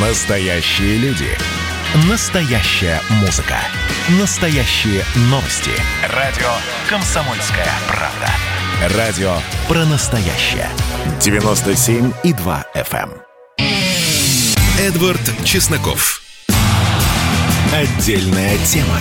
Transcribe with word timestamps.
Настоящие 0.00 0.96
люди. 0.98 1.26
Настоящая 2.08 3.00
музыка. 3.20 3.56
Настоящие 4.20 5.02
новости. 5.22 5.72
Радио 6.14 6.46
«Комсомольская 6.88 7.66
правда». 7.88 8.96
Радио 8.96 9.38
про 9.66 9.84
настоящее. 9.86 10.70
97,2 11.18 12.64
FM. 12.76 13.10
эм. 13.10 13.66
Эдвард 14.78 15.20
Чесноков. 15.44 16.22
Отдельная 17.72 18.56
тема. 18.58 19.00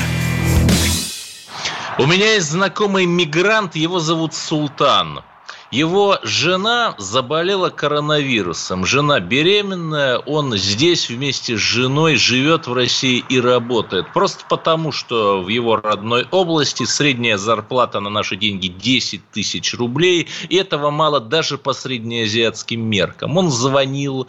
У 2.00 2.08
меня 2.08 2.34
есть 2.34 2.50
знакомый 2.50 3.06
мигрант, 3.06 3.76
его 3.76 4.00
зовут 4.00 4.34
Султан. 4.34 5.24
Его 5.72 6.18
жена 6.24 6.96
заболела 6.98 7.70
коронавирусом. 7.70 8.86
Жена 8.86 9.20
беременная, 9.20 10.18
он 10.18 10.56
здесь 10.56 11.10
вместе 11.10 11.58
с 11.58 11.60
женой 11.60 12.16
живет 12.16 12.68
в 12.68 12.74
России 12.74 13.18
и 13.20 13.40
работает. 13.40 14.14
Просто 14.14 14.46
потому, 14.48 14.94
что 14.94 15.42
в 15.42 15.50
его 15.50 15.76
родной 15.76 16.26
области 16.32 16.86
средняя 16.86 17.38
зарплата 17.38 18.00
на 18.00 18.10
наши 18.10 18.38
деньги 18.38 18.68
10 18.68 19.30
тысяч 19.32 19.74
рублей. 19.74 20.28
И 20.48 20.56
этого 20.56 20.90
мало 20.90 21.20
даже 21.20 21.58
по 21.58 21.74
среднеазиатским 21.74 22.82
меркам. 22.82 23.36
Он 23.36 23.52
звонил, 23.52 24.28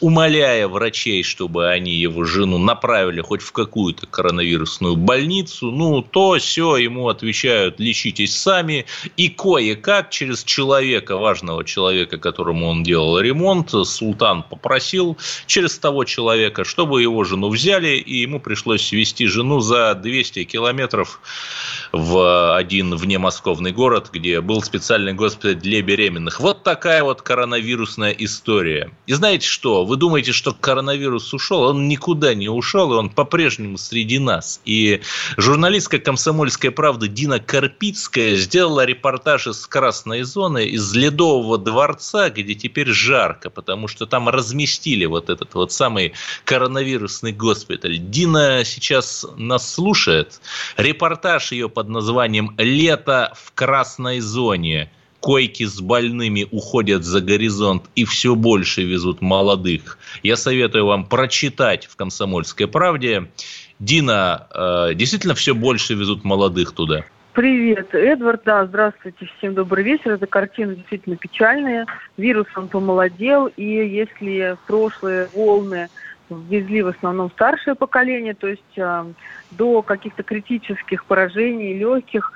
умоляя 0.00 0.68
врачей, 0.68 1.22
чтобы 1.22 1.68
они 1.68 1.92
его 1.94 2.24
жену 2.24 2.58
направили 2.58 3.20
хоть 3.20 3.42
в 3.42 3.52
какую-то 3.52 4.06
коронавирусную 4.06 4.96
больницу, 4.96 5.70
ну, 5.70 6.02
то 6.02 6.38
все 6.38 6.76
ему 6.76 7.08
отвечают, 7.08 7.80
лечитесь 7.80 8.36
сами, 8.36 8.86
и 9.16 9.28
кое-как 9.28 10.10
через 10.10 10.44
человека, 10.44 11.16
важного 11.16 11.64
человека, 11.64 12.18
которому 12.18 12.68
он 12.68 12.82
делал 12.82 13.18
ремонт, 13.18 13.70
султан 13.70 14.42
попросил 14.42 15.16
через 15.46 15.78
того 15.78 16.04
человека, 16.04 16.64
чтобы 16.64 17.02
его 17.02 17.24
жену 17.24 17.48
взяли, 17.48 17.96
и 17.96 18.18
ему 18.20 18.40
пришлось 18.40 18.92
вести 18.92 19.26
жену 19.26 19.60
за 19.60 19.94
200 19.94 20.44
километров 20.44 21.20
в 21.92 22.56
один 22.56 22.94
внемосковный 22.94 23.72
город, 23.72 24.10
где 24.12 24.40
был 24.40 24.62
специальный 24.62 25.14
госпиталь 25.14 25.56
для 25.56 25.82
беременных. 25.82 26.40
Вот 26.40 26.62
такая 26.62 27.02
вот 27.02 27.22
коронавирусная 27.22 28.12
история. 28.12 28.90
И 29.06 29.12
знаете 29.14 29.46
что? 29.46 29.63
Вы 29.64 29.96
думаете, 29.96 30.32
что 30.32 30.52
коронавирус 30.52 31.32
ушел? 31.32 31.62
Он 31.62 31.88
никуда 31.88 32.34
не 32.34 32.48
ушел, 32.48 32.92
и 32.92 32.96
он 32.96 33.08
по-прежнему 33.10 33.78
среди 33.78 34.18
нас. 34.18 34.60
И 34.64 35.00
журналистка 35.36 35.98
«Комсомольская 35.98 36.70
правда» 36.70 37.08
Дина 37.08 37.40
Карпицкая 37.40 38.36
сделала 38.36 38.84
репортаж 38.84 39.46
из 39.46 39.66
красной 39.66 40.22
зоны, 40.22 40.66
из 40.66 40.94
Ледового 40.94 41.56
дворца, 41.58 42.30
где 42.30 42.54
теперь 42.54 42.88
жарко, 42.88 43.48
потому 43.48 43.88
что 43.88 44.06
там 44.06 44.28
разместили 44.28 45.06
вот 45.06 45.30
этот 45.30 45.54
вот 45.54 45.72
самый 45.72 46.12
коронавирусный 46.44 47.32
госпиталь. 47.32 47.98
Дина 47.98 48.62
сейчас 48.64 49.26
нас 49.36 49.72
слушает. 49.72 50.40
Репортаж 50.76 51.52
ее 51.52 51.68
под 51.68 51.88
названием 51.88 52.54
«Лето 52.58 53.32
в 53.34 53.52
красной 53.52 54.20
зоне». 54.20 54.90
Койки 55.24 55.64
с 55.64 55.80
больными 55.80 56.46
уходят 56.50 57.02
за 57.02 57.22
горизонт 57.22 57.84
и 57.94 58.04
все 58.04 58.34
больше 58.34 58.82
везут 58.82 59.22
молодых. 59.22 59.98
Я 60.22 60.36
советую 60.36 60.84
вам 60.84 61.06
прочитать 61.06 61.86
в 61.86 61.96
«Комсомольской 61.96 62.68
правде». 62.68 63.30
Дина, 63.78 64.46
э, 64.54 64.94
действительно 64.94 65.34
все 65.34 65.54
больше 65.54 65.94
везут 65.94 66.24
молодых 66.24 66.72
туда? 66.72 67.04
Привет, 67.32 67.94
Эдвард, 67.94 68.42
да, 68.44 68.66
здравствуйте, 68.66 69.30
всем 69.38 69.54
добрый 69.54 69.82
вечер. 69.82 70.10
Эта 70.10 70.26
картина 70.26 70.74
действительно 70.74 71.16
печальная. 71.16 71.86
Вирус, 72.18 72.46
он 72.54 72.68
помолодел, 72.68 73.46
и 73.46 73.64
если 73.64 74.58
прошлые 74.66 75.30
волны 75.32 75.88
везли 76.28 76.82
в 76.82 76.88
основном 76.88 77.30
старшее 77.30 77.74
поколение, 77.76 78.34
то 78.34 78.46
есть 78.46 78.76
э, 78.76 79.04
до 79.52 79.80
каких-то 79.80 80.22
критических 80.22 81.06
поражений, 81.06 81.72
легких, 81.72 82.30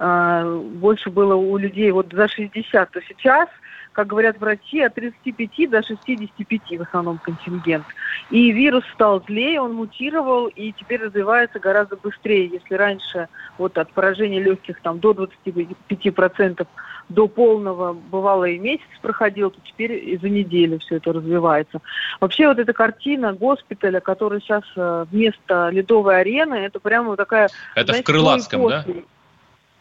больше 0.00 1.10
было 1.10 1.34
у 1.34 1.56
людей 1.58 1.90
вот 1.90 2.12
за 2.12 2.26
60, 2.26 2.90
то 2.90 3.00
сейчас 3.06 3.48
как 3.92 4.06
говорят 4.06 4.38
врачи, 4.38 4.80
от 4.80 4.94
35 4.94 5.70
до 5.70 5.82
65 5.82 6.78
в 6.78 6.82
основном 6.82 7.18
контингент. 7.18 7.84
И 8.30 8.52
вирус 8.52 8.84
стал 8.94 9.22
злее, 9.26 9.60
он 9.60 9.74
мутировал 9.74 10.46
и 10.46 10.72
теперь 10.72 11.02
развивается 11.02 11.58
гораздо 11.58 11.96
быстрее. 11.96 12.46
Если 12.46 12.74
раньше 12.74 13.28
вот 13.58 13.76
от 13.78 13.92
поражения 13.92 14.40
легких 14.40 14.80
там 14.80 15.00
до 15.00 15.12
25% 15.12 16.66
до 17.08 17.26
полного 17.26 17.92
бывало 17.92 18.44
и 18.44 18.58
месяц 18.58 18.86
проходил, 19.02 19.50
то 19.50 19.58
теперь 19.64 19.92
и 19.92 20.16
за 20.16 20.28
неделю 20.28 20.78
все 20.78 20.96
это 20.96 21.12
развивается. 21.12 21.80
Вообще 22.20 22.46
вот 22.46 22.60
эта 22.60 22.72
картина 22.72 23.32
госпиталя, 23.32 23.98
который 23.98 24.40
сейчас 24.40 24.62
э, 24.76 25.06
вместо 25.10 25.70
ледовой 25.70 26.20
арены, 26.20 26.54
это 26.54 26.78
прямо 26.78 27.16
такая... 27.16 27.48
Это 27.74 27.88
знаете, 27.88 28.02
в 28.04 28.06
Крылатском, 28.06 28.68
да? 28.68 28.84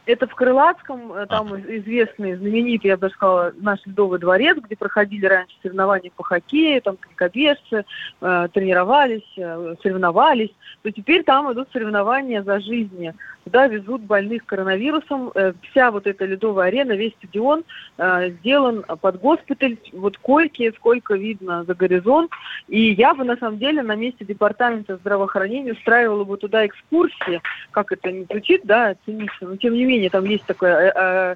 Это 0.09 0.25
в 0.25 0.34
Крылатском, 0.34 1.14
э, 1.14 1.28
там 1.28 1.53
а. 1.53 1.59
известный, 1.59 2.36
знаменитый, 2.36 2.90
я 2.90 2.97
бы 2.97 3.02
даже 3.02 3.14
сказала, 3.14 3.53
наш 3.58 3.80
Ледовый 3.86 4.20
дворец, 4.20 4.58
где 4.58 4.75
проходили 4.75 5.28
раньше 5.28 5.56
соревнования 5.62 6.12
по 6.16 6.24
хоккею, 6.24 6.81
там 6.81 6.97
конькобежцы 6.97 7.86
э, 8.19 8.48
тренировались, 8.52 9.31
э, 9.38 9.75
соревновались. 9.84 10.50
То 10.81 10.92
теперь 10.92 11.24
там 11.24 11.52
идут 11.53 11.68
соревнования 11.72 12.42
за 12.42 12.59
жизнь. 12.59 13.12
Туда 13.44 13.68
везут 13.68 14.02
больных 14.02 14.46
коронавирусом. 14.46 15.31
Э, 15.36 15.53
вся 15.69 15.92
вот 15.92 16.08
эта 16.08 16.25
Ледовая 16.25 16.68
арена, 16.68 16.94
весь 16.94 17.14
стадион 17.14 17.64
э, 17.98 18.30
сделан 18.40 18.84
под 19.02 19.19
госпиталь. 19.19 19.78
Вот 19.94 20.18
койки, 20.18 20.72
сколько 20.78 21.16
видно 21.16 21.64
за 21.66 21.74
горизонт. 21.74 22.31
И 22.68 22.92
я 22.92 23.14
бы, 23.14 23.24
на 23.24 23.38
самом 23.38 23.58
деле, 23.59 23.81
на 23.81 23.96
месте 23.96 24.25
департамента 24.25 24.98
здравоохранения 24.98 25.74
устраивала 25.74 26.24
бы 26.24 26.38
туда 26.38 26.66
экскурсии. 26.66 27.42
Как 27.72 27.92
это 27.92 28.12
не 28.12 28.25
звучит, 28.25 28.62
да, 28.64 28.96
цинично, 29.06 29.50
но 29.50 29.58
тем 29.58 29.74
не 29.74 29.86
менее 29.86 29.99
менее, 30.00 30.10
там 30.10 30.24
есть 30.26 30.46
такое 30.46 30.76
э, 30.76 30.92
э, 30.96 31.36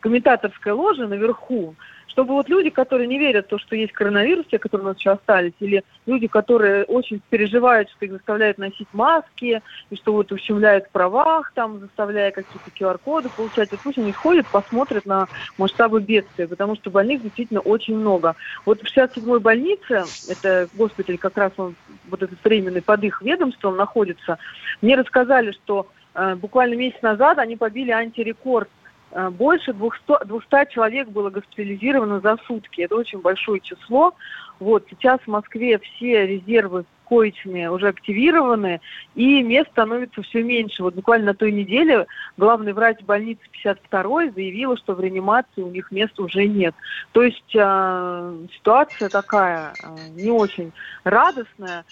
комментаторская 0.00 0.74
ложа 0.74 1.06
наверху, 1.06 1.74
чтобы 2.06 2.32
вот 2.32 2.48
люди, 2.48 2.70
которые 2.70 3.06
не 3.06 3.18
верят 3.18 3.44
в 3.46 3.48
то, 3.50 3.58
что 3.58 3.76
есть 3.76 3.92
коронавирус, 3.92 4.46
те, 4.50 4.58
которые 4.58 4.86
у 4.86 4.88
нас 4.88 4.98
еще 4.98 5.10
остались, 5.10 5.52
или 5.60 5.84
люди, 6.06 6.26
которые 6.26 6.84
очень 6.84 7.20
переживают, 7.28 7.90
что 7.90 8.06
их 8.06 8.12
заставляют 8.12 8.56
носить 8.56 8.88
маски, 8.94 9.60
и 9.90 9.96
что 9.96 10.14
вот 10.14 10.32
ущемляют 10.32 10.86
в 10.86 10.90
правах, 10.90 11.52
там, 11.54 11.80
заставляя 11.80 12.30
какие-то 12.30 12.70
QR-коды 12.70 13.28
получать, 13.28 13.70
вот 13.70 13.80
пусть 13.80 13.98
они 13.98 14.12
ходят, 14.12 14.46
посмотрят 14.46 15.04
на 15.04 15.28
масштабы 15.58 16.00
бедствия, 16.00 16.48
потому 16.48 16.76
что 16.76 16.90
больных 16.90 17.22
действительно 17.22 17.60
очень 17.60 17.96
много. 17.96 18.34
Вот 18.64 18.80
в 18.80 18.84
67-й 18.84 19.40
больнице, 19.40 20.04
это 20.28 20.68
госпиталь 20.72 21.18
как 21.18 21.36
раз 21.36 21.52
он, 21.58 21.74
вот 22.08 22.22
этот 22.22 22.42
временный 22.42 22.80
под 22.80 23.04
их 23.04 23.20
ведомством 23.20 23.76
находится, 23.76 24.38
мне 24.80 24.96
рассказали, 24.96 25.52
что 25.52 25.88
буквально 26.36 26.74
месяц 26.74 27.00
назад 27.02 27.38
они 27.38 27.56
побили 27.56 27.90
антирекорд. 27.90 28.68
Э, 29.12 29.30
больше 29.30 29.72
200, 29.72 30.26
200 30.26 30.72
человек 30.72 31.08
было 31.08 31.30
госпитализировано 31.30 32.20
за 32.20 32.36
сутки. 32.46 32.82
Это 32.82 32.96
очень 32.96 33.20
большое 33.20 33.60
число. 33.60 34.14
Вот 34.58 34.86
сейчас 34.90 35.20
в 35.20 35.28
Москве 35.28 35.78
все 35.78 36.26
резервы 36.26 36.84
коечные 37.08 37.70
уже 37.70 37.88
активированы, 37.88 38.80
и 39.14 39.42
мест 39.42 39.70
становится 39.70 40.22
все 40.22 40.42
меньше. 40.42 40.82
Вот 40.82 40.94
буквально 40.94 41.26
на 41.26 41.34
той 41.34 41.52
неделе 41.52 42.06
главный 42.36 42.72
врач 42.72 43.00
больницы 43.02 43.40
52 43.52 44.30
заявила, 44.32 44.76
что 44.76 44.94
в 44.94 45.00
реанимации 45.00 45.62
у 45.62 45.70
них 45.70 45.90
мест 45.92 46.18
уже 46.18 46.46
нет. 46.46 46.74
То 47.12 47.22
есть 47.22 47.54
э, 47.54 48.46
ситуация 48.56 49.08
такая 49.08 49.72
э, 49.82 49.96
не 50.16 50.30
очень 50.30 50.72
радостная. 51.04 51.84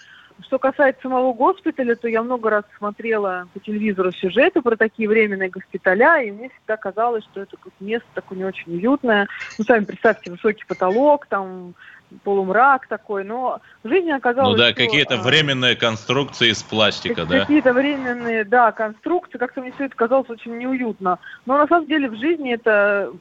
Что 0.42 0.58
касается 0.58 1.02
самого 1.02 1.32
госпиталя, 1.32 1.94
то 1.94 2.08
я 2.08 2.22
много 2.22 2.50
раз 2.50 2.64
смотрела 2.78 3.46
по 3.54 3.60
телевизору 3.60 4.10
сюжеты 4.10 4.62
про 4.62 4.76
такие 4.76 5.08
временные 5.08 5.48
госпиталя, 5.48 6.22
и 6.22 6.32
мне 6.32 6.48
всегда 6.48 6.76
казалось, 6.76 7.24
что 7.24 7.40
это 7.40 7.56
место 7.78 8.06
такое 8.14 8.38
не 8.38 8.44
очень 8.44 8.72
уютное. 8.72 9.28
Ну, 9.58 9.64
сами 9.64 9.84
представьте, 9.84 10.32
высокий 10.32 10.64
потолок, 10.66 11.26
там 11.26 11.74
полумрак 12.22 12.86
такой, 12.86 13.24
но 13.24 13.60
в 13.82 13.88
жизни 13.88 14.10
оказалось... 14.10 14.58
Ну 14.58 14.58
да, 14.58 14.72
какие-то 14.72 15.14
а, 15.14 15.22
временные 15.22 15.76
конструкции 15.76 16.50
из 16.50 16.62
пластика, 16.62 17.24
да? 17.26 17.40
Какие-то 17.40 17.72
временные, 17.72 18.44
да, 18.44 18.72
конструкции, 18.72 19.38
как-то 19.38 19.60
мне 19.60 19.72
все 19.72 19.86
это 19.86 19.96
казалось 19.96 20.28
очень 20.30 20.56
неуютно. 20.58 21.18
Но 21.46 21.58
на 21.58 21.66
самом 21.66 21.86
деле 21.86 22.08
в 22.08 22.16
жизни 22.16 22.54
это 22.54 23.12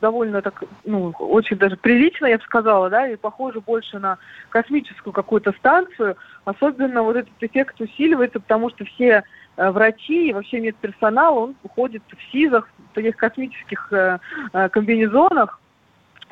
довольно 0.00 0.42
так, 0.42 0.62
ну, 0.84 1.12
очень 1.18 1.56
даже 1.56 1.76
прилично, 1.76 2.26
я 2.26 2.38
бы 2.38 2.44
сказала, 2.44 2.90
да, 2.90 3.08
и 3.08 3.16
похоже 3.16 3.60
больше 3.60 3.98
на 3.98 4.18
космическую 4.48 5.12
какую-то 5.12 5.52
станцию. 5.52 6.16
Особенно 6.44 7.02
вот 7.02 7.16
этот 7.16 7.32
эффект 7.40 7.80
усиливается, 7.80 8.40
потому 8.40 8.70
что 8.70 8.84
все 8.84 9.24
э, 9.56 9.70
врачи 9.70 10.28
и 10.28 10.32
вообще 10.32 10.60
медперсонал, 10.60 11.38
он 11.38 11.56
уходит 11.62 12.02
в 12.08 12.32
СИЗах, 12.32 12.68
в 12.90 12.94
таких 12.94 13.16
космических 13.16 13.92
э, 13.92 14.18
э, 14.52 14.68
комбинезонах, 14.70 15.60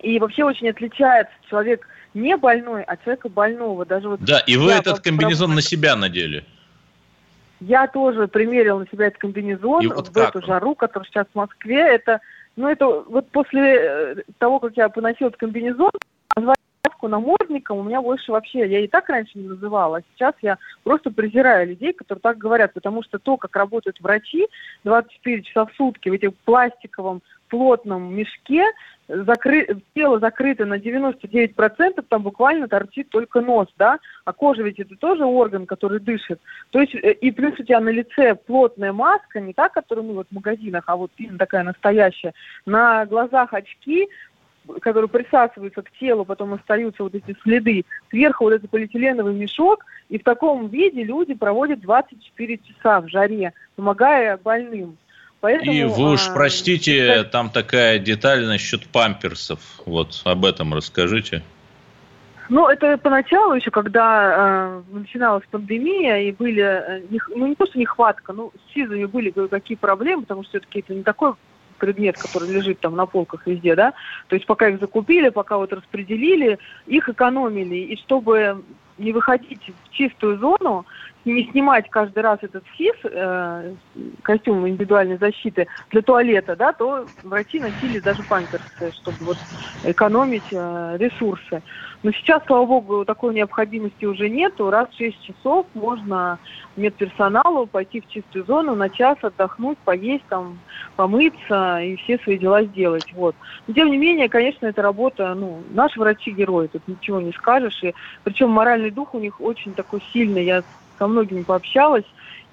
и 0.01 0.19
вообще 0.19 0.45
очень 0.45 0.69
отличается 0.69 1.35
человек 1.49 1.87
не 2.15 2.37
больной, 2.37 2.83
а 2.83 2.97
человека 2.97 3.29
больного. 3.29 3.85
Даже 3.85 4.09
вот 4.09 4.21
да, 4.21 4.41
и 4.41 4.57
вы 4.57 4.73
этот 4.73 5.01
комбинезон 5.01 5.55
на 5.55 5.63
себя 5.63 5.97
надели. 5.97 6.45
Я 7.61 7.89
тоже 7.89 8.29
примерил 8.29 8.79
на 8.79 8.87
себя 8.87 9.09
этот 9.09 9.19
комбинезон 9.19 9.83
и 9.83 9.89
вот 9.89 10.09
в 10.09 10.17
эту 10.17 10.39
он? 10.39 10.45
жару, 10.45 10.75
которая 10.77 11.09
сейчас 11.09 11.27
в 11.33 11.35
Москве. 11.35 11.81
Это 11.81 12.21
ну, 12.59 12.69
это 12.69 12.87
вот 12.87 13.31
после 13.31 13.77
э, 13.77 14.15
того, 14.39 14.59
как 14.59 14.77
я 14.77 14.89
поносил 14.89 15.29
этот 15.29 15.39
комбинезон, 15.39 15.93
маску 16.37 17.07
намордником 17.07 17.79
у 17.79 17.83
меня 17.85 18.03
больше 18.03 18.33
вообще, 18.33 18.69
я 18.69 18.81
и 18.81 18.89
так 18.89 19.09
раньше 19.09 19.39
не 19.39 19.47
называла, 19.47 19.99
а 19.99 20.03
сейчас 20.13 20.35
я 20.43 20.59
просто 20.83 21.13
презираю 21.13 21.69
людей, 21.69 21.93
которые 21.93 22.21
так 22.21 22.37
говорят, 22.37 22.75
потому 22.75 23.05
что 23.05 23.21
то, 23.21 23.37
как 23.37 23.55
работают 23.55 24.01
врачи 24.01 24.49
24 24.83 25.43
часа 25.43 25.67
в 25.67 25.75
сутки 25.77 26.09
в 26.09 26.13
этих 26.13 26.35
пластиковом 26.45 27.23
плотном 27.49 28.15
мешке, 28.15 28.65
закры... 29.09 29.67
тело 29.95 30.19
закрыто 30.19 30.65
на 30.65 30.79
99%, 30.79 32.05
там 32.09 32.23
буквально 32.23 32.69
торчит 32.69 33.09
только 33.09 33.41
нос, 33.41 33.69
да, 33.77 33.99
а 34.25 34.33
кожа 34.33 34.63
ведь 34.63 34.79
это 34.79 34.97
тоже 34.97 35.25
орган, 35.25 35.67
который 35.67 36.01
дышит. 36.01 36.41
То 36.71 36.81
есть, 36.81 36.95
э, 36.95 37.13
и 37.13 37.31
плюс 37.31 37.59
у 37.59 37.65
тебя 37.65 37.81
на 37.81 37.91
лице 37.91 38.35
плотная 38.35 38.93
маска, 38.93 39.41
не 39.41 39.53
та, 39.53 39.69
которую 39.69 40.07
мы 40.07 40.15
вот 40.15 40.29
в 40.31 40.35
магазинах, 40.35 40.85
а 40.87 40.97
вот 40.97 41.11
именно 41.17 41.39
такая 41.39 41.65
настоящая, 41.65 42.35
на 42.67 43.07
глазах 43.07 43.53
очки, 43.55 44.09
которые 44.81 45.09
присасываются 45.09 45.83
к 45.83 45.91
телу, 45.93 46.25
потом 46.25 46.55
остаются 46.55 47.03
вот 47.03 47.15
эти 47.15 47.37
следы. 47.43 47.85
Сверху 48.11 48.45
вот 48.45 48.53
этот 48.53 48.71
полиэтиленовый 48.71 49.35
мешок, 49.35 49.85
и 50.09 50.19
в 50.19 50.25
таком 50.25 50.69
виде 50.69 51.03
люди 51.03 51.35
проводят 51.35 51.81
24 51.81 52.59
часа 52.59 53.01
в 53.01 53.09
жаре, 53.09 53.53
помогая 53.77 54.37
больным. 54.37 54.99
Поэтому, 55.41 55.73
и 55.73 55.85
вы 55.85 56.13
уж 56.13 56.29
а, 56.29 56.33
простите, 56.35 57.13
а, 57.13 57.25
там 57.25 57.51
такая 57.51 57.99
деталь 57.99 58.45
насчет 58.45 58.87
памперсов. 58.89 59.61
Вот 59.87 60.21
об 60.25 60.45
этом 60.45 60.75
расскажите. 60.75 61.43
Ну, 62.49 62.67
это 62.67 62.97
поначалу 62.97 63.55
еще, 63.55 63.71
когда 63.71 64.81
э, 64.91 64.97
начиналась 64.97 65.45
пандемия, 65.51 66.23
и 66.23 66.33
были, 66.33 66.63
э, 66.63 67.03
ну, 67.35 67.47
не 67.47 67.55
то, 67.55 67.67
что 67.67 67.79
нехватка, 67.79 68.33
ну, 68.33 68.53
с 68.57 68.73
СИЗами 68.73 69.05
были 69.05 69.31
какие 69.31 69.77
проблемы, 69.77 70.23
потому 70.23 70.43
что 70.45 70.53
все-таки 70.53 70.81
это 70.81 70.95
не 70.95 71.03
такой 71.03 71.35
предмет, 71.79 72.17
который 72.17 72.51
лежит 72.51 72.81
там 72.81 72.97
на 72.97 73.05
полках 73.05 73.47
везде, 73.47 73.77
да, 73.77 73.93
то 74.29 74.35
есть 74.35 74.47
пока 74.47 74.69
их 74.69 74.81
закупили, 74.81 75.29
пока 75.29 75.59
вот 75.59 75.73
распределили, 75.73 76.59
их 76.87 77.09
экономили, 77.09 77.77
и 77.77 77.97
чтобы 77.99 78.65
не 78.97 79.13
выходить 79.13 79.61
в 79.85 79.93
чистую 79.93 80.39
зону, 80.39 80.87
не 81.33 81.51
снимать 81.51 81.89
каждый 81.91 82.23
раз 82.23 82.39
этот 82.43 82.65
СИС, 82.77 82.95
э, 83.05 83.75
костюм 84.23 84.67
индивидуальной 84.67 85.19
защиты 85.19 85.67
для 85.91 86.03
туалета, 86.03 86.57
да, 86.57 86.73
то 86.73 87.07
врачи 87.23 87.61
носили 87.61 88.01
даже 88.01 88.23
памперсы, 88.23 88.93
чтобы 89.01 89.25
вот 89.25 89.37
экономить 89.85 90.49
э, 90.53 90.97
ресурсы. 90.99 91.63
Но 92.03 92.13
сейчас, 92.13 92.43
слава 92.47 92.65
богу, 92.65 93.05
такой 93.05 93.35
необходимости 93.35 94.05
уже 94.05 94.29
нету. 94.29 94.71
Раз 94.71 94.89
в 94.91 94.97
6 94.97 95.23
часов 95.25 95.67
можно 95.75 96.39
медперсоналу 96.77 97.67
пойти 97.67 98.01
в 98.01 98.09
чистую 98.09 98.45
зону 98.45 98.77
на 98.77 98.89
час 98.89 99.19
отдохнуть, 99.23 99.79
поесть, 99.79 100.25
там, 100.29 100.61
помыться 100.95 101.81
и 101.81 101.97
все 101.97 102.19
свои 102.19 102.39
дела 102.39 102.63
сделать. 102.63 103.13
Вот. 103.15 103.35
Но 103.67 103.75
тем 103.75 103.91
не 103.91 103.99
менее, 103.99 104.29
конечно, 104.29 104.67
эта 104.67 104.81
работа, 104.81 105.35
ну, 105.35 105.63
наши 105.71 105.99
врачи 105.99 106.31
герои, 106.31 106.69
тут 106.69 106.87
ничего 106.87 107.21
не 107.21 107.33
скажешь. 107.33 107.83
И, 107.83 107.95
причем 108.23 108.51
моральный 108.51 108.91
дух 108.91 109.15
у 109.15 109.19
них 109.19 109.41
очень 109.41 109.75
такой 109.75 110.01
сильный. 110.13 110.45
Я 110.45 110.63
со 110.99 111.07
многими 111.07 111.43
пообщалась 111.43 112.05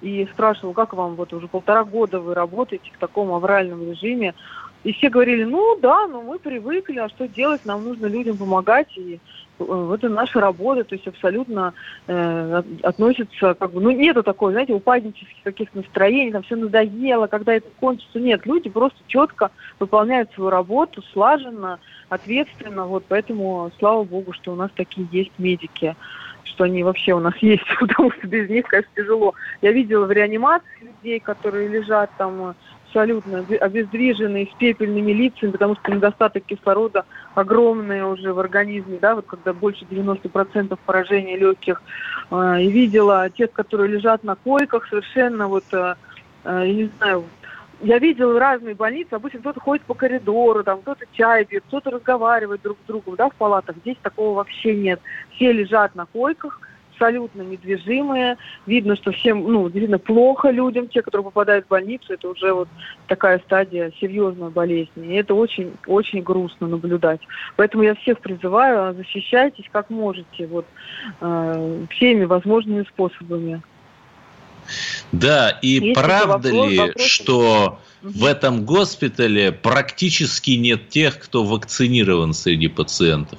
и 0.02 0.28
спрашивала, 0.34 0.74
как 0.74 0.94
вам 0.94 1.16
вот 1.16 1.34
уже 1.34 1.48
полтора 1.48 1.84
года 1.84 2.20
вы 2.20 2.34
работаете 2.34 2.92
в 2.94 3.00
таком 3.00 3.34
авральном 3.34 3.90
режиме. 3.90 4.34
И 4.84 4.94
все 4.94 5.10
говорили, 5.10 5.44
ну 5.46 5.80
да, 5.82 6.08
ну 6.08 6.22
мы 6.22 6.38
привыкли, 6.38 7.00
а 7.00 7.10
что 7.10 7.28
делать, 7.28 7.66
нам 7.66 7.84
нужно 7.84 8.06
людям 8.06 8.38
помогать, 8.38 8.96
и 8.98 9.20
это 9.58 10.10
наша 10.10 10.40
работа, 10.40 10.84
то 10.84 10.94
есть 10.94 11.08
абсолютно 11.08 11.74
э, 12.08 12.64
относится, 12.84 13.56
как 13.56 13.72
бы, 13.72 13.82
ну 13.82 13.90
нету 13.90 14.22
такой, 14.22 14.52
знаете, 14.52 14.74
упаднических 14.74 15.44
каких-то 15.44 15.78
настроений, 15.78 16.32
там 16.32 16.44
все 16.44 16.56
надоело, 16.56 17.28
когда 17.28 17.54
это 17.54 17.68
кончится, 17.80 18.20
нет, 18.20 18.46
люди 18.46 18.70
просто 18.70 19.00
четко 19.08 19.50
выполняют 19.80 20.32
свою 20.34 20.50
работу, 20.50 21.02
слаженно, 21.14 21.80
ответственно, 22.10 22.86
вот, 22.86 23.06
поэтому 23.08 23.72
слава 23.80 24.04
богу, 24.04 24.34
что 24.34 24.52
у 24.52 24.56
нас 24.56 24.70
такие 24.76 25.08
есть 25.12 25.32
медики 25.40 25.96
что 26.46 26.64
они 26.64 26.84
вообще 26.84 27.14
у 27.14 27.20
нас 27.20 27.34
есть, 27.42 27.64
потому 27.80 28.12
что 28.12 28.28
без 28.28 28.50
них, 28.50 28.66
конечно, 28.68 28.92
тяжело. 28.96 29.34
Я 29.62 29.72
видела 29.72 30.06
в 30.06 30.12
реанимации 30.12 30.66
людей, 30.82 31.20
которые 31.20 31.68
лежат 31.68 32.10
там 32.18 32.56
абсолютно 32.96 33.46
обездвиженные, 33.60 34.48
с 34.48 34.58
пепельными 34.58 35.12
лицами, 35.12 35.52
потому 35.52 35.76
что 35.76 35.92
недостаток 35.92 36.46
кислорода 36.46 37.06
огромный 37.34 38.04
уже 38.10 38.34
в 38.34 38.40
организме, 38.40 39.00
да, 39.02 39.16
вот 39.16 39.26
когда 39.26 39.52
больше 39.54 39.86
90% 39.86 40.78
поражения 40.86 41.38
легких. 41.38 41.82
И 42.32 42.68
видела 42.70 43.30
тех, 43.30 43.52
которые 43.52 43.92
лежат 43.92 44.24
на 44.24 44.36
койках, 44.36 44.88
совершенно 44.88 45.48
вот, 45.48 45.66
а, 45.74 45.98
а, 46.44 46.64
я 46.64 46.74
не 46.74 46.90
знаю, 46.98 47.26
я 47.82 48.00
видела 48.00 48.40
разные 48.40 48.74
больницы, 48.74 49.14
обычно 49.14 49.40
кто-то 49.40 49.60
ходит 49.60 49.84
по 49.84 49.94
коридору, 49.94 50.64
там 50.64 50.82
кто-то 50.82 51.06
чай 51.12 51.46
пьет, 51.46 51.64
кто-то 51.68 51.92
разговаривает 51.92 52.62
друг 52.62 52.78
с 52.84 52.88
другом, 52.88 53.16
да, 53.16 53.30
в 53.30 53.36
палатах. 53.36 53.76
Здесь 53.78 53.98
такого 54.02 54.38
вообще 54.38 54.74
нет. 54.74 55.02
Все 55.36 55.52
лежат 55.52 55.96
на 55.96 56.06
койках, 56.06 56.60
абсолютно 56.96 57.42
недвижимые. 57.42 58.38
Видно, 58.66 58.96
что 58.96 59.12
всем, 59.12 59.44
ну, 59.44 59.68
видно 59.68 60.00
плохо 60.00 60.50
людям, 60.50 60.88
те, 60.88 61.02
которые 61.02 61.26
попадают 61.26 61.66
в 61.66 61.70
больницу, 61.70 62.14
это 62.14 62.30
уже 62.30 62.54
вот 62.54 62.68
такая 63.08 63.40
стадия 63.40 63.92
серьезной 64.00 64.50
болезни. 64.50 65.08
И 65.08 65.14
это 65.14 65.34
очень, 65.34 65.74
очень 65.88 66.22
грустно 66.22 66.68
наблюдать. 66.68 67.22
Поэтому 67.56 67.84
я 67.84 67.96
всех 67.96 68.20
призываю, 68.20 68.96
защищайтесь 68.96 69.66
как 69.72 69.90
можете, 69.90 70.48
вот, 70.48 70.66
э, 71.22 71.86
всеми 71.92 72.26
возможными 72.26 72.84
способами. 72.84 73.62
Да, 75.12 75.60
и 75.62 75.80
Есть 75.80 75.94
правда 75.94 76.50
вопрос, 76.50 76.72
ли, 76.72 76.80
вопрос? 76.80 77.06
что 77.06 77.80
в 78.02 78.26
этом 78.26 78.66
госпитале 78.66 79.52
практически 79.52 80.52
нет 80.52 80.90
тех, 80.90 81.20
кто 81.20 81.44
вакцинирован 81.44 82.34
среди 82.34 82.68
пациентов? 82.68 83.38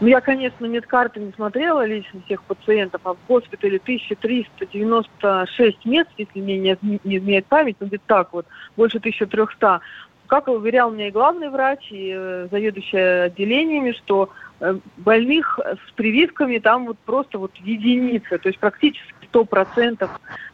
Ну, 0.00 0.06
я, 0.06 0.20
конечно, 0.20 0.64
медкарты 0.64 1.18
не 1.18 1.32
смотрела 1.32 1.84
лично 1.84 2.20
всех 2.24 2.44
пациентов, 2.44 3.00
а 3.04 3.14
в 3.14 3.18
госпитале 3.26 3.78
1396 3.78 5.84
мест, 5.84 6.08
если 6.16 6.40
мне 6.40 6.56
не, 6.58 6.78
не 7.02 7.16
изменяет 7.16 7.46
память, 7.46 7.76
ну, 7.80 7.88
где-то 7.88 8.04
так 8.06 8.32
вот, 8.32 8.46
больше 8.76 8.98
1300. 8.98 9.80
Как 10.28 10.46
уверял 10.46 10.92
меня 10.92 11.08
и 11.08 11.10
главный 11.10 11.48
врач, 11.48 11.88
и 11.90 12.12
э, 12.14 12.46
заведующая 12.50 13.24
отделениями, 13.24 13.90
что 13.92 14.30
э, 14.60 14.78
больных 14.98 15.58
с 15.64 15.90
прививками 15.92 16.58
там 16.58 16.86
вот 16.86 16.98
просто 17.00 17.38
вот 17.38 17.56
единицы, 17.56 18.38
то 18.38 18.48
есть 18.48 18.60
практически 18.60 19.17
100% 19.32 20.08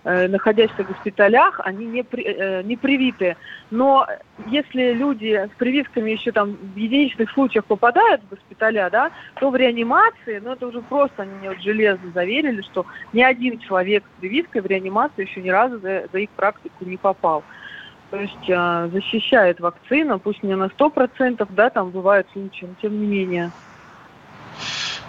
э, 0.04 0.28
находящихся 0.28 0.84
в 0.84 0.88
госпиталях, 0.88 1.60
они 1.64 1.86
не, 1.86 2.02
при, 2.02 2.24
э, 2.24 2.62
не 2.62 2.76
привиты. 2.76 3.36
Но 3.70 4.06
если 4.46 4.92
люди 4.92 5.48
с 5.52 5.56
прививками 5.58 6.10
еще 6.10 6.32
там 6.32 6.56
в 6.56 6.76
единичных 6.76 7.30
случаях 7.30 7.64
попадают 7.64 8.22
в 8.22 8.30
госпиталя, 8.30 8.88
да, 8.90 9.10
то 9.40 9.50
в 9.50 9.56
реанимации, 9.56 10.40
ну 10.42 10.52
это 10.52 10.66
уже 10.66 10.80
просто 10.82 11.22
они 11.22 11.32
мне 11.40 11.48
вот 11.50 11.60
железно 11.60 12.10
заверили, 12.12 12.62
что 12.62 12.86
ни 13.12 13.22
один 13.22 13.58
человек 13.58 14.04
с 14.04 14.20
прививкой 14.20 14.62
в 14.62 14.66
реанимацию 14.66 15.26
еще 15.26 15.40
ни 15.40 15.50
разу 15.50 15.78
за, 15.78 16.04
за 16.12 16.19
их 16.19 16.31
практику 16.31 16.84
не 16.84 16.96
попал. 16.96 17.43
То 18.10 18.20
есть 18.20 18.48
э, 18.48 18.88
защищает 18.93 19.60
вакцина, 19.60 20.19
пусть 20.19 20.43
не 20.43 20.54
на 20.54 20.66
100%, 20.66 21.48
да, 21.50 21.70
там 21.70 21.90
бывают 21.90 22.26
случаи, 22.32 22.66
но 22.66 22.74
тем 22.81 23.00
не 23.00 23.06
менее. 23.06 23.50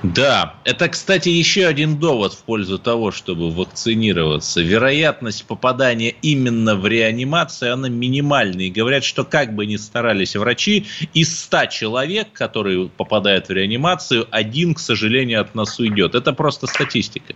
Да, 0.03 0.55
это, 0.65 0.89
кстати, 0.89 1.29
еще 1.29 1.65
один 1.65 1.97
довод 1.97 2.33
в 2.33 2.43
пользу 2.43 2.77
того, 2.77 3.11
чтобы 3.11 3.49
вакцинироваться. 3.49 4.61
Вероятность 4.61 5.45
попадания 5.45 6.13
именно 6.21 6.75
в 6.75 6.85
реанимацию, 6.85 7.73
она 7.73 7.89
минимальная. 7.89 8.65
И 8.65 8.71
говорят, 8.71 9.03
что 9.03 9.23
как 9.23 9.53
бы 9.53 9.65
ни 9.65 9.77
старались 9.77 10.35
врачи, 10.35 10.85
из 11.13 11.39
100 11.39 11.67
человек, 11.67 12.27
которые 12.33 12.89
попадают 12.89 13.47
в 13.47 13.51
реанимацию, 13.51 14.27
один, 14.31 14.75
к 14.75 14.79
сожалению, 14.79 15.41
от 15.41 15.55
нас 15.55 15.79
уйдет. 15.79 16.13
Это 16.13 16.33
просто 16.33 16.67
статистика. 16.67 17.33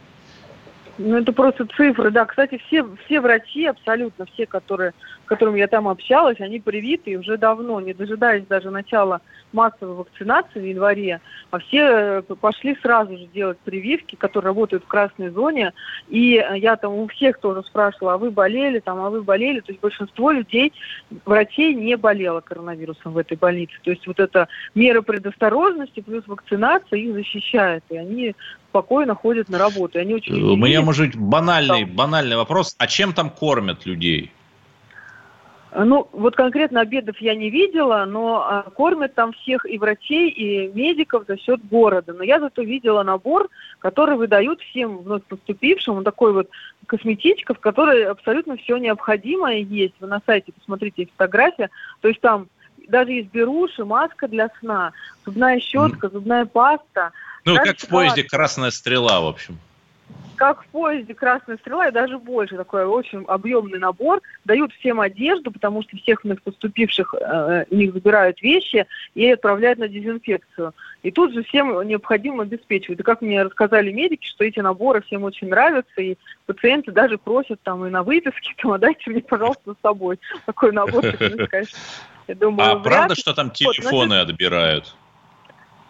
Ну, 1.00 1.18
это 1.18 1.32
просто 1.32 1.66
цифры, 1.78 2.12
да. 2.12 2.26
Кстати, 2.26 2.62
все, 2.68 2.86
все 3.06 3.22
врачи, 3.22 3.66
абсолютно 3.66 4.26
все, 4.34 4.46
которые, 4.46 4.92
которыми 5.30 5.60
я 5.60 5.68
там 5.68 5.88
общалась, 5.88 6.42
они 6.42 6.60
привиты 6.60 7.16
уже 7.18 7.38
давно, 7.38 7.80
не 7.80 7.94
дожидаясь 7.94 8.46
даже 8.48 8.72
начала 8.72 9.22
массовой 9.54 9.96
вакцинации 9.96 10.60
в 10.60 10.66
январе, 10.66 11.22
а 11.52 11.60
все 11.60 11.80
э, 11.80 12.22
пошли 12.22 12.76
сразу 12.82 13.16
же 13.16 13.28
делать 13.28 13.60
прививки, 13.60 14.16
которые 14.16 14.50
работают 14.50 14.84
в 14.84 14.88
красной 14.88 15.30
зоне. 15.30 15.74
И 16.08 16.38
э, 16.38 16.58
я 16.58 16.76
там 16.76 16.94
у 16.94 17.08
всех 17.08 17.40
тоже 17.40 17.64
спрашивала, 17.64 18.14
а 18.14 18.18
вы 18.18 18.32
болели, 18.32 18.80
там, 18.80 19.00
а 19.00 19.10
вы 19.10 19.22
болели. 19.22 19.60
То 19.60 19.72
есть 19.72 19.82
большинство 19.82 20.32
людей, 20.32 20.74
врачей 21.26 21.76
не 21.76 21.96
болело 21.96 22.42
коронавирусом 22.42 23.14
в 23.14 23.18
этой 23.18 23.38
больнице. 23.38 23.74
То 23.84 23.92
есть 23.92 24.06
вот 24.08 24.20
эта 24.20 24.48
мера 24.74 25.02
предосторожности 25.02 26.00
плюс 26.02 26.28
вакцинация 26.28 27.00
их 27.00 27.14
защищает. 27.14 27.84
И 27.90 27.98
они 27.98 28.36
спокойно 28.70 29.14
ходят 29.14 29.48
на 29.50 29.60
работу. 29.60 30.00
И 30.00 30.02
они 30.02 30.16
очень 30.16 30.42
У 30.42 30.56
меня, 30.56 30.82
может 30.82 31.08
быть, 31.08 31.16
банальный, 31.16 31.86
банальный 31.86 32.36
вопрос. 32.36 32.76
А 32.80 32.88
чем 32.88 33.14
там 33.14 33.30
кормят 33.30 33.86
людей? 33.86 34.32
Ну, 35.72 36.10
вот 36.14 36.36
конкретно 36.36 36.82
обедов 36.82 37.18
я 37.20 37.36
не 37.36 37.52
видела, 37.52 38.06
но 38.06 38.44
а, 38.44 38.64
кормят 38.72 39.14
там 39.14 39.34
всех 39.34 39.66
и 39.66 39.78
врачей, 39.78 40.30
и 40.30 40.68
медиков 40.74 41.26
за 41.28 41.38
счет 41.38 41.64
города. 41.68 42.14
Но 42.14 42.24
я 42.24 42.40
зато 42.40 42.64
видела 42.64 43.04
набор, 43.04 43.50
который 43.78 44.18
выдают 44.18 44.62
всем 44.62 44.98
вновь 45.00 45.24
поступившим. 45.26 45.98
Он 45.98 46.04
такой 46.04 46.34
вот 46.34 46.50
косметичка, 46.88 47.54
в 47.54 47.60
которой 47.60 48.06
абсолютно 48.06 48.58
все 48.58 48.78
необходимое 48.78 49.60
есть. 49.60 49.94
Вы 50.00 50.08
на 50.08 50.22
сайте 50.26 50.52
посмотрите 50.54 51.06
фотография. 51.06 51.70
То 52.02 52.08
есть 52.08 52.22
там 52.22 52.48
даже 52.88 53.12
есть 53.12 53.30
беруши, 53.30 53.86
маска 53.86 54.28
для 54.28 54.50
сна, 54.60 54.94
зубная 55.24 55.60
щетка, 55.60 56.10
зубная 56.10 56.46
паста. 56.46 57.12
Ну, 57.46 57.56
как 57.56 57.78
в 57.78 57.88
поезде 57.88 58.24
«Красная 58.24 58.72
стрела», 58.72 59.22
в 59.22 59.28
общем 59.28 59.60
как 60.40 60.64
в 60.64 60.68
поезде 60.68 61.14
«Красная 61.14 61.58
стрела» 61.58 61.90
и 61.90 61.92
даже 61.92 62.18
больше. 62.18 62.56
Такой 62.56 62.86
очень 62.86 63.26
объемный 63.28 63.78
набор. 63.78 64.22
Дают 64.46 64.72
всем 64.72 65.02
одежду, 65.02 65.52
потому 65.52 65.84
что 65.84 65.98
всех 65.98 66.24
у 66.24 66.34
поступивших 66.34 67.14
э, 67.14 67.66
у 67.70 67.76
них 67.76 67.92
забирают 67.92 68.42
вещи 68.42 68.88
и 69.16 69.30
отправляют 69.30 69.80
на 69.80 69.90
дезинфекцию. 69.90 70.74
И 71.04 71.12
тут 71.12 71.34
же 71.34 71.44
всем 71.44 71.86
необходимо 71.86 72.44
обеспечивать. 72.44 73.02
И 73.02 73.04
как 73.04 73.22
мне 73.22 73.44
рассказали 73.44 73.92
медики, 73.92 74.26
что 74.26 74.46
эти 74.46 74.62
наборы 74.62 75.02
всем 75.02 75.26
очень 75.26 75.50
нравятся, 75.50 76.02
и 76.02 76.16
пациенты 76.46 76.94
даже 76.94 77.18
просят 77.18 77.60
там 77.64 77.86
и 77.86 77.90
на 77.90 78.04
выписке, 78.04 78.54
там, 78.60 78.72
а 78.72 78.78
дайте 78.78 79.10
мне, 79.12 79.22
пожалуйста, 79.22 79.74
с 79.74 79.82
собой 79.82 80.20
такой 80.46 80.72
набор. 80.72 81.04
Я 82.30 82.36
думаю, 82.36 82.72
а 82.72 82.76
правда, 82.80 83.14
что 83.16 83.34
там 83.34 83.52
телефоны 83.52 84.22
отбирают? 84.22 84.96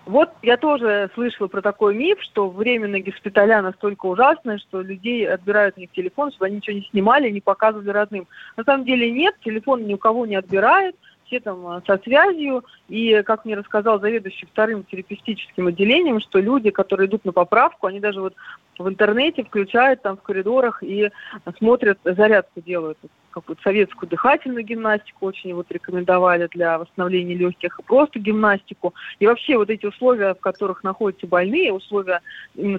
Вот 0.10 0.32
я 0.42 0.58
тоже 0.58 1.12
слышала 1.14 1.48
про 1.48 1.62
такой 1.62 1.94
миф, 1.94 2.18
что 2.22 2.50
временные 2.50 3.04
госпиталя 3.04 3.62
настолько 3.62 4.08
ужасные, 4.08 4.58
что 4.58 4.82
людей 4.82 5.30
отбирают 5.30 5.78
у 5.78 5.82
них 5.82 5.92
телефон, 5.92 6.32
чтобы 6.32 6.48
они 6.48 6.56
ничего 6.56 6.78
не 6.78 6.88
снимали, 6.90 7.30
не 7.30 7.42
показывали 7.42 7.92
родным. 7.92 8.28
На 8.58 8.64
самом 8.64 8.86
деле 8.86 9.12
нет, 9.12 9.36
телефон 9.46 9.86
ни 9.86 9.94
у 9.94 10.00
кого 10.00 10.26
не 10.26 10.36
отбирают, 10.36 10.96
там 11.38 11.68
а, 11.68 11.84
со 11.86 12.00
связью. 12.00 12.66
И, 12.88 13.22
как 13.24 13.46
мне 13.46 13.56
рассказал 13.56 14.00
заведующий 14.00 14.48
вторым 14.48 14.84
терапевтическим 14.84 15.68
отделением, 15.68 16.20
что 16.20 16.40
люди, 16.40 16.72
которые 16.72 17.08
идут 17.08 17.26
на 17.26 17.32
поправку, 17.32 17.86
они 17.86 18.00
даже 18.00 18.22
вот 18.22 18.34
в 18.80 18.88
интернете 18.88 19.44
включают 19.44 20.02
там 20.02 20.18
в 20.18 20.22
коридорах 20.22 20.82
и 20.82 21.12
смотрят, 21.58 22.00
зарядку 22.04 22.62
делают 22.62 22.98
какую-то 23.32 23.62
советскую 23.62 24.10
дыхательную 24.10 24.64
гимнастику 24.64 25.28
очень 25.28 25.54
вот 25.54 25.72
рекомендовали 25.72 26.48
для 26.52 26.78
восстановления 26.78 27.36
легких, 27.36 27.80
и 27.80 27.84
просто 27.84 28.20
гимнастику. 28.20 28.94
И 29.20 29.28
вообще 29.28 29.58
вот 29.58 29.70
эти 29.70 29.86
условия, 29.86 30.34
в 30.34 30.40
которых 30.40 30.84
находятся 30.84 31.28
больные, 31.28 31.74
условия 31.74 32.22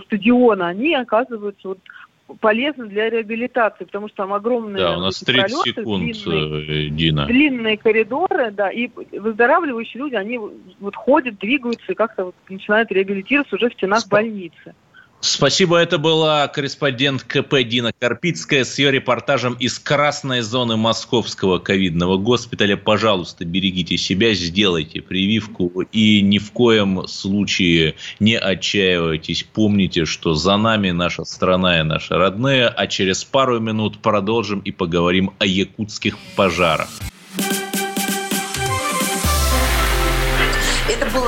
стадиона, 0.06 0.68
они 0.68 0.94
оказываются 0.94 1.68
вот 1.68 1.78
полезны 2.40 2.86
для 2.86 3.10
реабилитации, 3.10 3.84
потому 3.84 4.08
что 4.08 4.18
там 4.18 4.32
огромные 4.32 4.82
Да, 4.82 4.96
у 4.96 5.00
нас 5.00 5.20
30 5.20 5.52
пролеты, 5.52 5.80
секунд, 5.80 6.12
длинные, 6.12 6.86
э, 6.86 6.88
Дина. 6.90 7.26
Длинные 7.26 7.76
коридоры, 7.76 8.50
да, 8.50 8.70
и 8.70 8.90
выздоравливающие 9.12 10.02
люди, 10.02 10.14
они 10.14 10.38
вот 10.38 10.96
ходят, 10.96 11.38
двигаются 11.38 11.92
и 11.92 11.94
как-то 11.94 12.26
вот 12.26 12.34
начинают 12.48 12.90
реабилитироваться 12.92 13.56
уже 13.56 13.70
в 13.70 13.74
стенах 13.74 14.04
Спа- 14.06 14.10
больницы. 14.10 14.74
Спасибо, 15.22 15.76
это 15.76 15.98
была 15.98 16.48
корреспондент 16.48 17.24
КП 17.24 17.62
Дина 17.62 17.92
Карпицкая 17.98 18.64
с 18.64 18.78
ее 18.78 18.90
репортажем 18.90 19.52
из 19.54 19.78
красной 19.78 20.40
зоны 20.40 20.76
московского 20.76 21.58
ковидного 21.58 22.16
госпиталя. 22.16 22.78
Пожалуйста, 22.78 23.44
берегите 23.44 23.98
себя, 23.98 24.32
сделайте 24.32 25.02
прививку 25.02 25.82
и 25.92 26.22
ни 26.22 26.38
в 26.38 26.52
коем 26.52 27.06
случае 27.06 27.96
не 28.18 28.38
отчаивайтесь. 28.38 29.42
Помните, 29.42 30.06
что 30.06 30.32
за 30.32 30.56
нами 30.56 30.90
наша 30.90 31.24
страна 31.24 31.80
и 31.80 31.82
наши 31.82 32.14
родные, 32.14 32.68
а 32.68 32.86
через 32.86 33.22
пару 33.22 33.60
минут 33.60 33.98
продолжим 33.98 34.60
и 34.60 34.72
поговорим 34.72 35.32
о 35.38 35.44
якутских 35.44 36.16
пожарах. 36.34 36.88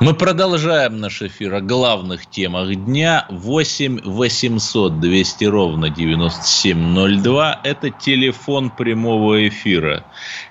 Мы 0.00 0.14
продолжаем 0.14 0.98
наш 0.98 1.20
эфир 1.20 1.56
о 1.56 1.60
главных 1.60 2.26
темах 2.26 2.74
дня. 2.74 3.26
8 3.28 4.00
800 4.02 4.98
200 4.98 5.44
ровно 5.44 5.90
9702. 5.90 7.60
Это 7.64 7.90
телефон 7.90 8.70
прямого 8.70 9.46
эфира. 9.46 10.06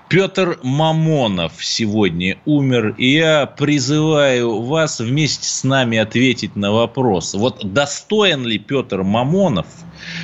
Петр 0.10 0.58
Мамонов 0.64 1.64
сегодня 1.64 2.40
умер, 2.46 2.96
и 2.98 3.12
я 3.12 3.46
призываю 3.46 4.60
вас 4.64 5.00
вместе 5.00 5.48
с 5.48 5.64
нами 5.64 6.00
ответить 6.00 6.56
на 6.56 6.72
вопрос. 6.72 7.36
Вот 7.36 7.74
достоин 7.74 8.44
ли 8.44 8.58
Петр 8.58 9.04
Мамонов– 9.04 9.68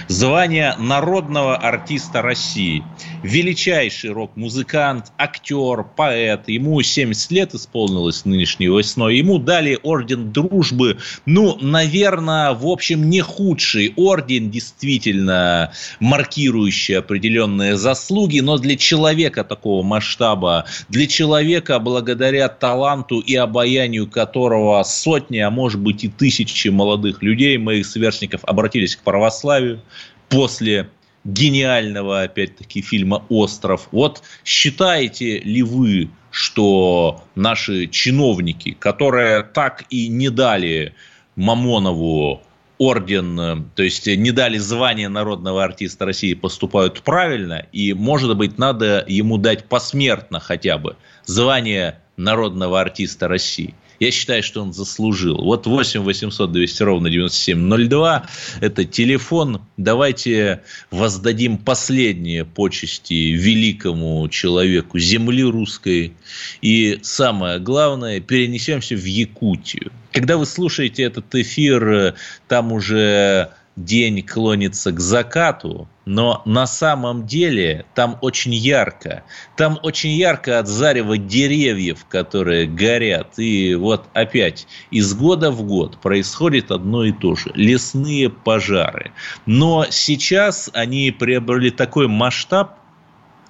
звание 0.07 0.75
народного 0.77 1.57
артиста 1.57 2.21
России. 2.21 2.83
Величайший 3.23 4.11
рок-музыкант, 4.11 5.11
актер, 5.17 5.83
поэт. 5.83 6.47
Ему 6.47 6.81
70 6.81 7.31
лет 7.31 7.53
исполнилось 7.53 8.25
нынешней 8.25 8.67
весной. 8.67 9.17
Ему 9.17 9.39
дали 9.39 9.79
орден 9.81 10.31
дружбы. 10.31 10.97
Ну, 11.25 11.57
наверное, 11.59 12.53
в 12.53 12.67
общем, 12.67 13.09
не 13.09 13.21
худший 13.21 13.93
орден, 13.95 14.51
действительно 14.51 15.71
маркирующий 15.99 16.99
определенные 16.99 17.77
заслуги. 17.77 18.39
Но 18.39 18.57
для 18.57 18.75
человека 18.75 19.43
такого 19.43 19.74
масштаба, 19.83 20.65
для 20.89 21.07
человека, 21.07 21.79
благодаря 21.79 22.47
таланту 22.49 23.19
и 23.19 23.35
обаянию 23.35 24.07
которого 24.07 24.81
сотни, 24.83 25.39
а 25.39 25.49
может 25.49 25.79
быть 25.79 26.03
и 26.03 26.09
тысячи 26.09 26.67
молодых 26.67 27.21
людей, 27.21 27.57
моих 27.57 27.85
сверстников, 27.85 28.43
обратились 28.43 28.95
к 28.95 29.01
православию, 29.01 29.81
после 30.29 30.89
гениального, 31.23 32.21
опять-таки, 32.21 32.81
фильма 32.81 33.25
«Остров». 33.29 33.87
Вот 33.91 34.21
считаете 34.43 35.39
ли 35.39 35.63
вы, 35.63 36.09
что 36.29 37.23
наши 37.35 37.87
чиновники, 37.87 38.75
которые 38.77 39.43
так 39.43 39.85
и 39.89 40.07
не 40.07 40.29
дали 40.29 40.93
Мамонову 41.35 42.41
орден, 42.77 43.69
то 43.75 43.83
есть 43.83 44.07
не 44.07 44.31
дали 44.31 44.57
звание 44.57 45.09
народного 45.09 45.63
артиста 45.63 46.05
России, 46.05 46.33
поступают 46.33 47.01
правильно, 47.01 47.65
и, 47.71 47.93
может 47.93 48.35
быть, 48.35 48.57
надо 48.57 49.03
ему 49.07 49.37
дать 49.37 49.65
посмертно 49.65 50.39
хотя 50.39 50.77
бы 50.77 50.95
звание 51.25 51.99
народного 52.17 52.81
артиста 52.81 53.27
России. 53.27 53.73
Я 53.99 54.11
считаю, 54.11 54.43
что 54.43 54.61
он 54.61 54.73
заслужил. 54.73 55.37
Вот 55.37 55.67
8 55.67 56.01
800 56.01 56.51
200 56.51 56.83
ровно 56.83 57.09
9702– 57.09 58.27
это 58.61 58.85
телефон. 58.85 59.61
Давайте 59.77 60.61
воздадим 60.91 61.57
последние 61.57 62.45
почести 62.45 63.13
великому 63.13 64.27
человеку 64.29 64.99
земли 64.99 65.43
русской. 65.43 66.13
И 66.61 66.99
самое 67.01 67.59
главное, 67.59 68.19
перенесемся 68.19 68.95
в 68.95 69.05
Якутию. 69.05 69.91
Когда 70.11 70.37
вы 70.37 70.45
слушаете 70.45 71.03
этот 71.03 71.33
эфир, 71.35 72.15
там 72.47 72.71
уже 72.71 73.49
день 73.75 74.21
клонится 74.21 74.91
к 74.91 74.99
закату, 74.99 75.87
но 76.05 76.41
на 76.45 76.67
самом 76.67 77.25
деле 77.25 77.85
там 77.95 78.17
очень 78.21 78.53
ярко. 78.53 79.23
Там 79.57 79.79
очень 79.81 80.11
ярко 80.11 80.59
от 80.59 80.67
зарева 80.67 81.17
деревьев, 81.17 82.05
которые 82.07 82.67
горят. 82.67 83.37
И 83.37 83.75
вот 83.75 84.05
опять 84.13 84.67
из 84.91 85.13
года 85.13 85.51
в 85.51 85.63
год 85.63 85.99
происходит 85.99 86.71
одно 86.71 87.03
и 87.03 87.11
то 87.11 87.35
же. 87.35 87.51
Лесные 87.55 88.29
пожары. 88.29 89.11
Но 89.45 89.87
сейчас 89.89 90.69
они 90.73 91.11
приобрели 91.11 91.71
такой 91.71 92.07
масштаб, 92.07 92.79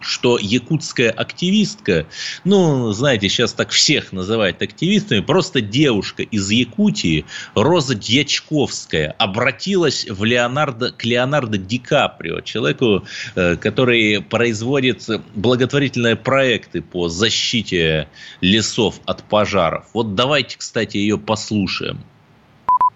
что 0.05 0.37
якутская 0.39 1.09
активистка, 1.09 2.05
ну, 2.43 2.91
знаете, 2.91 3.27
сейчас 3.27 3.53
так 3.53 3.71
всех 3.71 4.11
называют 4.11 4.61
активистами, 4.61 5.21
просто 5.21 5.61
девушка 5.61 6.23
из 6.23 6.49
Якутии, 6.49 7.25
Роза 7.55 7.95
Дьячковская, 7.95 9.15
обратилась 9.17 10.05
в 10.07 10.23
Леонардо, 10.23 10.91
к 10.91 11.03
Леонардо 11.03 11.57
Ди 11.57 11.79
Каприо, 11.79 12.41
человеку, 12.41 13.05
э, 13.35 13.55
который 13.55 14.21
производит 14.21 15.07
благотворительные 15.33 16.15
проекты 16.15 16.81
по 16.81 17.09
защите 17.09 18.07
лесов 18.41 18.99
от 19.05 19.23
пожаров. 19.23 19.85
Вот 19.93 20.15
давайте, 20.15 20.57
кстати, 20.57 20.97
ее 20.97 21.17
послушаем. 21.17 21.99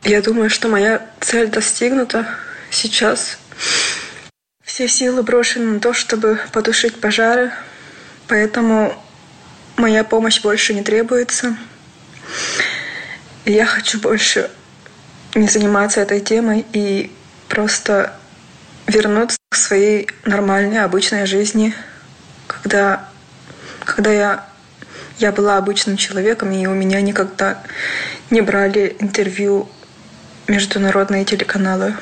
Я 0.03 0.21
думаю, 0.21 0.49
что 0.49 0.69
моя 0.69 1.09
цель 1.19 1.49
достигнута 1.49 2.27
сейчас. 2.71 3.39
Все 4.79 4.87
силы 4.87 5.23
брошены 5.23 5.73
на 5.73 5.79
то, 5.81 5.91
чтобы 5.91 6.39
потушить 6.53 7.01
пожары, 7.01 7.51
поэтому 8.29 8.95
моя 9.75 10.05
помощь 10.05 10.39
больше 10.39 10.73
не 10.73 10.83
требуется. 10.83 11.57
Я 13.43 13.65
хочу 13.65 13.99
больше 13.99 14.49
не 15.35 15.49
заниматься 15.49 15.99
этой 15.99 16.21
темой 16.21 16.65
и 16.71 17.11
просто 17.49 18.13
вернуться 18.87 19.35
к 19.49 19.57
своей 19.57 20.07
нормальной, 20.23 20.81
обычной 20.81 21.25
жизни, 21.25 21.75
когда, 22.47 23.05
когда 23.83 24.13
я 24.13 24.45
Я 25.17 25.33
была 25.33 25.57
обычным 25.57 25.97
человеком, 25.97 26.51
и 26.51 26.65
у 26.67 26.73
меня 26.73 27.01
никогда 27.01 27.61
не 28.29 28.39
брали 28.39 28.95
интервью 29.01 29.67
международные 30.47 31.25
телеканалы. 31.25 31.97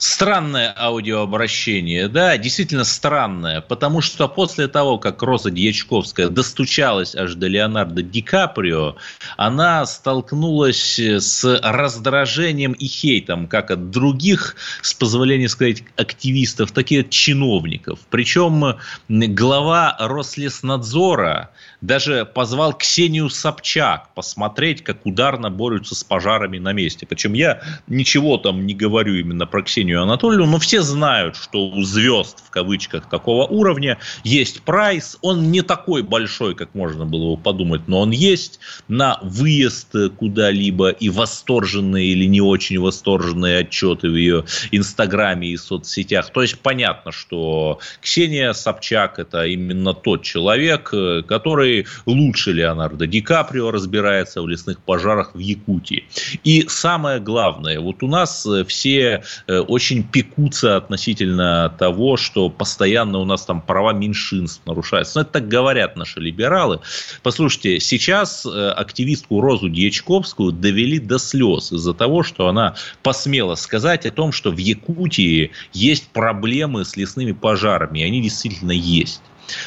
Странное 0.00 0.74
аудиообращение, 0.78 2.08
да, 2.08 2.38
действительно 2.38 2.84
странное, 2.84 3.60
потому 3.60 4.00
что 4.00 4.28
после 4.28 4.66
того, 4.66 4.96
как 4.96 5.22
Роза 5.22 5.50
Дьячковская 5.50 6.30
достучалась 6.30 7.14
аж 7.14 7.34
до 7.34 7.48
Леонардо 7.48 8.00
Ди 8.00 8.22
Каприо, 8.22 8.96
она 9.36 9.84
столкнулась 9.84 10.98
с 10.98 11.44
раздражением 11.62 12.72
и 12.72 12.86
хейтом 12.86 13.46
как 13.46 13.70
от 13.70 13.90
других, 13.90 14.56
с 14.80 14.94
позволения 14.94 15.50
сказать, 15.50 15.84
активистов, 15.96 16.72
так 16.72 16.90
и 16.92 17.00
от 17.00 17.10
чиновников. 17.10 17.98
Причем 18.08 18.78
глава 19.06 19.96
Рослеснадзора 19.98 21.50
даже 21.80 22.24
позвал 22.24 22.72
Ксению 22.74 23.30
Собчак 23.30 24.08
посмотреть, 24.14 24.84
как 24.84 25.06
ударно 25.06 25.50
борются 25.50 25.94
с 25.94 26.04
пожарами 26.04 26.58
на 26.58 26.72
месте. 26.72 27.06
Причем 27.06 27.32
я 27.32 27.62
ничего 27.86 28.36
там 28.36 28.66
не 28.66 28.74
говорю 28.74 29.14
именно 29.14 29.46
про 29.46 29.62
Ксению 29.62 30.02
Анатольевну, 30.02 30.46
но 30.46 30.58
все 30.58 30.82
знают, 30.82 31.36
что 31.36 31.68
у 31.68 31.82
звезд 31.82 32.42
в 32.46 32.50
кавычках 32.50 33.08
такого 33.08 33.46
уровня 33.46 33.98
есть 34.24 34.62
прайс. 34.62 35.16
Он 35.22 35.50
не 35.50 35.62
такой 35.62 36.02
большой, 36.02 36.54
как 36.54 36.74
можно 36.74 37.06
было 37.06 37.36
бы 37.36 37.42
подумать, 37.42 37.82
но 37.86 38.00
он 38.00 38.10
есть 38.10 38.60
на 38.88 39.18
выезд 39.22 39.94
куда-либо 40.18 40.90
и 40.90 41.08
восторженные 41.08 42.08
или 42.08 42.24
не 42.26 42.40
очень 42.40 42.78
восторженные 42.78 43.58
отчеты 43.58 44.10
в 44.10 44.16
ее 44.16 44.44
инстаграме 44.70 45.48
и 45.48 45.56
соцсетях. 45.56 46.30
То 46.30 46.42
есть 46.42 46.58
понятно, 46.60 47.12
что 47.12 47.78
Ксения 48.00 48.52
Собчак 48.52 49.18
это 49.18 49.46
именно 49.46 49.94
тот 49.94 50.22
человек, 50.22 50.92
который 51.26 51.69
который 51.70 51.86
лучше 52.06 52.52
Леонардо 52.52 53.06
Ди 53.06 53.20
Каприо 53.20 53.70
разбирается 53.70 54.42
в 54.42 54.48
лесных 54.48 54.78
пожарах 54.78 55.34
в 55.34 55.38
Якутии. 55.38 56.04
И 56.44 56.66
самое 56.68 57.20
главное, 57.20 57.80
вот 57.80 58.02
у 58.02 58.08
нас 58.08 58.46
э, 58.46 58.64
все 58.64 59.22
э, 59.46 59.58
очень 59.58 60.02
пекутся 60.02 60.76
относительно 60.76 61.74
того, 61.78 62.16
что 62.16 62.50
постоянно 62.50 63.18
у 63.18 63.24
нас 63.24 63.44
там 63.44 63.60
права 63.60 63.92
меньшинств 63.92 64.62
нарушаются. 64.66 65.18
Но 65.18 65.22
это 65.22 65.32
так 65.32 65.48
говорят 65.48 65.96
наши 65.96 66.20
либералы. 66.20 66.80
Послушайте, 67.22 67.80
сейчас 67.80 68.46
э, 68.46 68.70
активистку 68.70 69.40
Розу 69.40 69.68
Дьячковскую 69.68 70.52
довели 70.52 70.98
до 70.98 71.18
слез 71.18 71.72
из-за 71.72 71.94
того, 71.94 72.22
что 72.22 72.48
она 72.48 72.74
посмела 73.02 73.54
сказать 73.54 74.06
о 74.06 74.10
том, 74.10 74.32
что 74.32 74.50
в 74.50 74.58
Якутии 74.58 75.50
есть 75.72 76.08
проблемы 76.08 76.84
с 76.84 76.96
лесными 76.96 77.32
пожарами. 77.32 78.00
И 78.00 78.04
они 78.04 78.22
действительно 78.22 78.72
есть. 78.72 79.22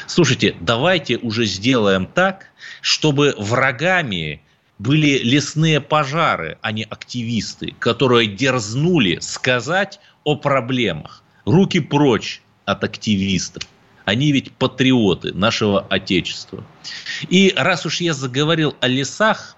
Слушайте, 0.06 0.54
давайте 0.60 1.16
уже 1.18 1.46
сделаем 1.46 2.06
так, 2.06 2.46
чтобы 2.80 3.34
врагами 3.38 4.42
были 4.78 5.18
лесные 5.18 5.80
пожары, 5.80 6.58
а 6.62 6.72
не 6.72 6.84
активисты, 6.84 7.74
которые 7.78 8.28
дерзнули 8.28 9.18
сказать 9.20 10.00
о 10.24 10.36
проблемах. 10.36 11.22
Руки 11.44 11.80
прочь 11.80 12.42
от 12.64 12.84
активистов. 12.84 13.64
Они 14.04 14.32
ведь 14.32 14.52
патриоты 14.52 15.32
нашего 15.32 15.80
Отечества. 15.88 16.64
И 17.28 17.52
раз 17.56 17.86
уж 17.86 18.00
я 18.00 18.12
заговорил 18.12 18.76
о 18.80 18.88
лесах, 18.88 19.56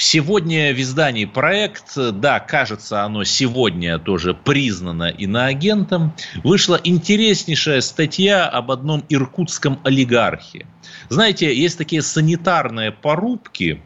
Сегодня 0.00 0.72
в 0.72 0.80
издании 0.80 1.24
проект, 1.24 1.96
да, 1.96 2.38
кажется, 2.38 3.02
оно 3.02 3.24
сегодня 3.24 3.98
тоже 3.98 4.32
признано 4.32 5.08
иноагентом, 5.08 6.14
вышла 6.44 6.80
интереснейшая 6.84 7.80
статья 7.80 8.46
об 8.46 8.70
одном 8.70 9.04
иркутском 9.08 9.80
олигархе. 9.82 10.66
Знаете, 11.08 11.52
есть 11.52 11.78
такие 11.78 12.02
санитарные 12.02 12.92
порубки, 12.92 13.82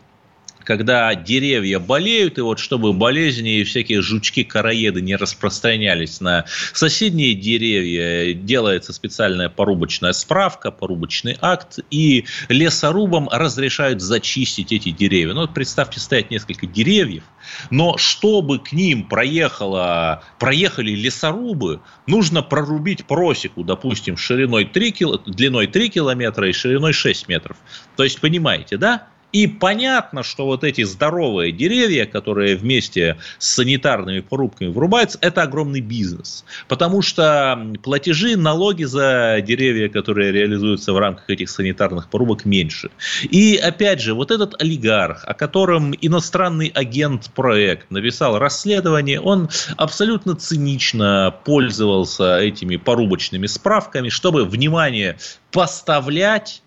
когда 0.64 1.14
деревья 1.14 1.78
болеют, 1.78 2.38
и 2.38 2.40
вот 2.40 2.58
чтобы 2.58 2.92
болезни 2.92 3.58
и 3.58 3.64
всякие 3.64 4.02
жучки-караеды 4.02 5.00
не 5.00 5.16
распространялись 5.16 6.20
на 6.20 6.44
соседние 6.72 7.34
деревья, 7.34 8.34
делается 8.34 8.92
специальная 8.92 9.48
порубочная 9.48 10.12
справка, 10.12 10.70
порубочный 10.70 11.36
акт, 11.40 11.78
и 11.90 12.24
лесорубам 12.48 13.28
разрешают 13.30 14.00
зачистить 14.00 14.72
эти 14.72 14.90
деревья. 14.90 15.34
Ну, 15.34 15.42
вот 15.42 15.54
представьте, 15.54 16.00
стоят 16.00 16.30
несколько 16.30 16.66
деревьев, 16.66 17.24
но 17.70 17.96
чтобы 17.96 18.58
к 18.58 18.72
ним 18.72 19.04
проехало, 19.04 20.22
проехали 20.38 20.92
лесорубы, 20.92 21.80
нужно 22.06 22.42
прорубить 22.42 23.04
просеку, 23.06 23.64
допустим, 23.64 24.16
шириной 24.16 24.64
3 24.64 24.92
кил... 24.92 25.18
длиной 25.26 25.66
3 25.66 25.88
километра 25.90 26.48
и 26.48 26.52
шириной 26.52 26.92
6 26.92 27.28
метров. 27.28 27.56
То 27.96 28.04
есть, 28.04 28.20
понимаете, 28.20 28.76
да? 28.76 29.08
И 29.32 29.46
понятно, 29.46 30.22
что 30.22 30.44
вот 30.44 30.62
эти 30.62 30.82
здоровые 30.82 31.52
деревья, 31.52 32.04
которые 32.06 32.56
вместе 32.56 33.16
с 33.38 33.54
санитарными 33.54 34.20
порубками 34.20 34.68
врубаются, 34.68 35.18
это 35.22 35.42
огромный 35.42 35.80
бизнес. 35.80 36.44
Потому 36.68 37.02
что 37.02 37.74
платежи, 37.82 38.36
налоги 38.36 38.84
за 38.84 39.42
деревья, 39.44 39.88
которые 39.88 40.32
реализуются 40.32 40.92
в 40.92 40.98
рамках 40.98 41.30
этих 41.30 41.48
санитарных 41.48 42.10
порубок, 42.10 42.44
меньше. 42.44 42.90
И 43.22 43.56
опять 43.56 44.00
же, 44.00 44.14
вот 44.14 44.30
этот 44.30 44.60
олигарх, 44.60 45.24
о 45.26 45.34
котором 45.34 45.94
иностранный 46.00 46.68
агент 46.74 47.30
проект 47.34 47.90
написал 47.90 48.38
расследование, 48.38 49.20
он 49.20 49.48
абсолютно 49.76 50.36
цинично 50.36 51.34
пользовался 51.44 52.38
этими 52.38 52.76
порубочными 52.76 53.46
справками, 53.46 54.10
чтобы, 54.10 54.44
внимание, 54.44 55.16
поставлять 55.50 56.62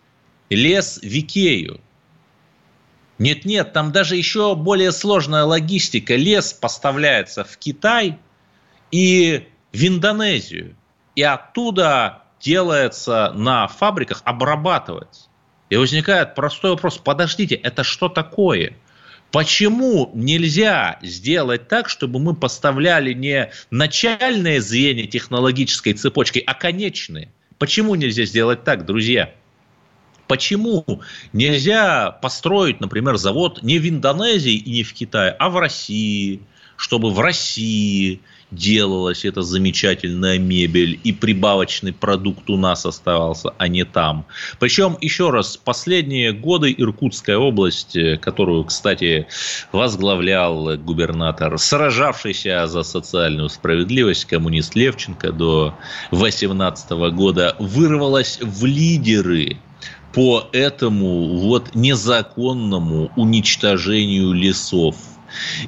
лес 0.49 0.99
в 1.01 1.19
Икею. 1.19 1.79
Нет-нет, 3.17 3.71
там 3.71 3.91
даже 3.91 4.15
еще 4.15 4.55
более 4.55 4.91
сложная 4.91 5.43
логистика. 5.43 6.15
Лес 6.15 6.53
поставляется 6.53 7.43
в 7.43 7.57
Китай 7.57 8.19
и 8.91 9.47
в 9.71 9.83
Индонезию. 9.83 10.75
И 11.15 11.23
оттуда 11.23 12.23
делается 12.41 13.31
на 13.33 13.67
фабриках, 13.67 14.21
обрабатывается. 14.25 15.29
И 15.69 15.77
возникает 15.77 16.35
простой 16.35 16.71
вопрос, 16.71 16.97
подождите, 16.97 17.55
это 17.55 17.83
что 17.83 18.09
такое? 18.09 18.75
Почему 19.31 20.11
нельзя 20.13 20.99
сделать 21.01 21.67
так, 21.67 21.89
чтобы 21.89 22.19
мы 22.19 22.35
поставляли 22.35 23.13
не 23.13 23.51
начальные 23.71 24.61
звенья 24.61 25.07
технологической 25.07 25.93
цепочки, 25.93 26.43
а 26.45 26.53
конечные? 26.53 27.31
Почему 27.57 27.95
нельзя 27.95 28.25
сделать 28.25 28.63
так, 28.63 28.85
друзья? 28.85 29.33
Почему 30.27 31.01
нельзя 31.33 32.11
построить, 32.11 32.79
например, 32.81 33.17
завод 33.17 33.61
не 33.61 33.79
в 33.79 33.87
Индонезии 33.87 34.55
и 34.55 34.71
не 34.71 34.83
в 34.83 34.93
Китае, 34.93 35.31
а 35.31 35.49
в 35.49 35.57
России, 35.57 36.41
чтобы 36.77 37.11
в 37.11 37.19
России 37.19 38.21
делалась 38.51 39.25
эта 39.25 39.41
замечательная 39.41 40.37
мебель 40.37 40.99
и 41.03 41.11
прибавочный 41.11 41.93
продукт 41.93 42.49
у 42.49 42.57
нас 42.57 42.85
оставался, 42.85 43.53
а 43.57 43.67
не 43.67 43.83
там. 43.83 44.25
Причем, 44.59 44.97
еще 45.01 45.29
раз, 45.29 45.57
последние 45.57 46.31
годы 46.31 46.73
Иркутская 46.77 47.37
область, 47.37 47.97
которую, 48.21 48.63
кстати, 48.65 49.27
возглавлял 49.71 50.77
губернатор, 50.77 51.57
сражавшийся 51.57 52.67
за 52.67 52.83
социальную 52.83 53.49
справедливость, 53.49 54.25
коммунист 54.25 54.75
Левченко 54.75 55.31
до 55.31 55.73
2018 56.11 56.91
года, 57.13 57.55
вырвалась 57.59 58.39
в 58.41 58.65
лидеры 58.65 59.57
по 60.15 60.47
этому 60.53 61.39
вот 61.39 61.75
незаконному 61.75 63.11
уничтожению 63.17 64.31
лесов. 64.31 64.95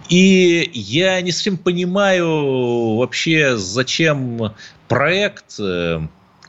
И 0.07 0.71
я 0.73 1.19
не 1.21 1.33
совсем 1.33 1.57
понимаю 1.57 2.95
вообще, 2.95 3.57
зачем 3.57 4.53
проект 4.88 5.60
э, 5.60 5.99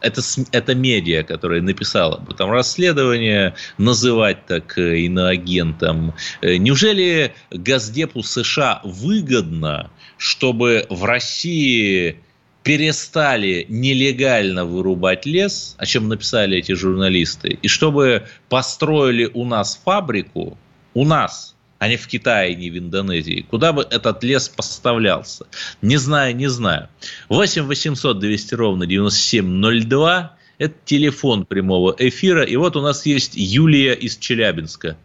это, 0.00 0.22
это 0.52 0.74
медиа, 0.76 1.24
которая 1.24 1.61
написала 1.61 2.18
об 2.18 2.30
этом 2.30 2.52
расследование, 2.52 3.56
называть 3.78 4.46
так 4.46 4.78
э, 4.78 5.00
иноагентом. 5.00 6.14
Э, 6.40 6.56
неужели 6.56 7.34
Газдепу 7.50 8.22
США 8.22 8.80
выгодно, 8.84 9.90
чтобы 10.16 10.87
в 10.88 11.04
России 11.04 12.20
перестали 12.68 13.64
нелегально 13.70 14.66
вырубать 14.66 15.24
лес, 15.24 15.74
о 15.78 15.87
чем 15.87 16.07
написали 16.09 16.59
эти 16.59 16.72
журналисты, 16.72 17.59
и 17.62 17.66
чтобы 17.66 18.26
построили 18.50 19.24
у 19.33 19.46
нас 19.46 19.81
фабрику, 19.83 20.59
у 20.92 21.07
нас, 21.07 21.57
а 21.78 21.88
не 21.88 21.96
в 21.96 22.07
Китае, 22.07 22.54
не 22.54 22.68
в 22.68 22.76
Индонезии, 22.76 23.46
куда 23.48 23.72
бы 23.72 23.87
этот 23.90 24.22
лес 24.22 24.50
поставлялся. 24.50 25.46
Не 25.81 25.96
знаю, 25.96 26.37
не 26.37 26.48
знаю. 26.48 26.90
8 27.31 27.62
800 27.62 28.18
200 28.18 28.54
ровно 28.54 28.85
9702– 28.85 30.37
это 30.59 30.74
телефон 30.85 31.46
прямого 31.46 31.96
эфира. 31.98 32.42
И 32.42 32.57
вот 32.57 32.76
у 32.76 32.83
нас 32.83 33.07
есть 33.07 33.33
Юлия 33.35 33.94
из 33.94 34.18
Челябинска. 34.18 34.98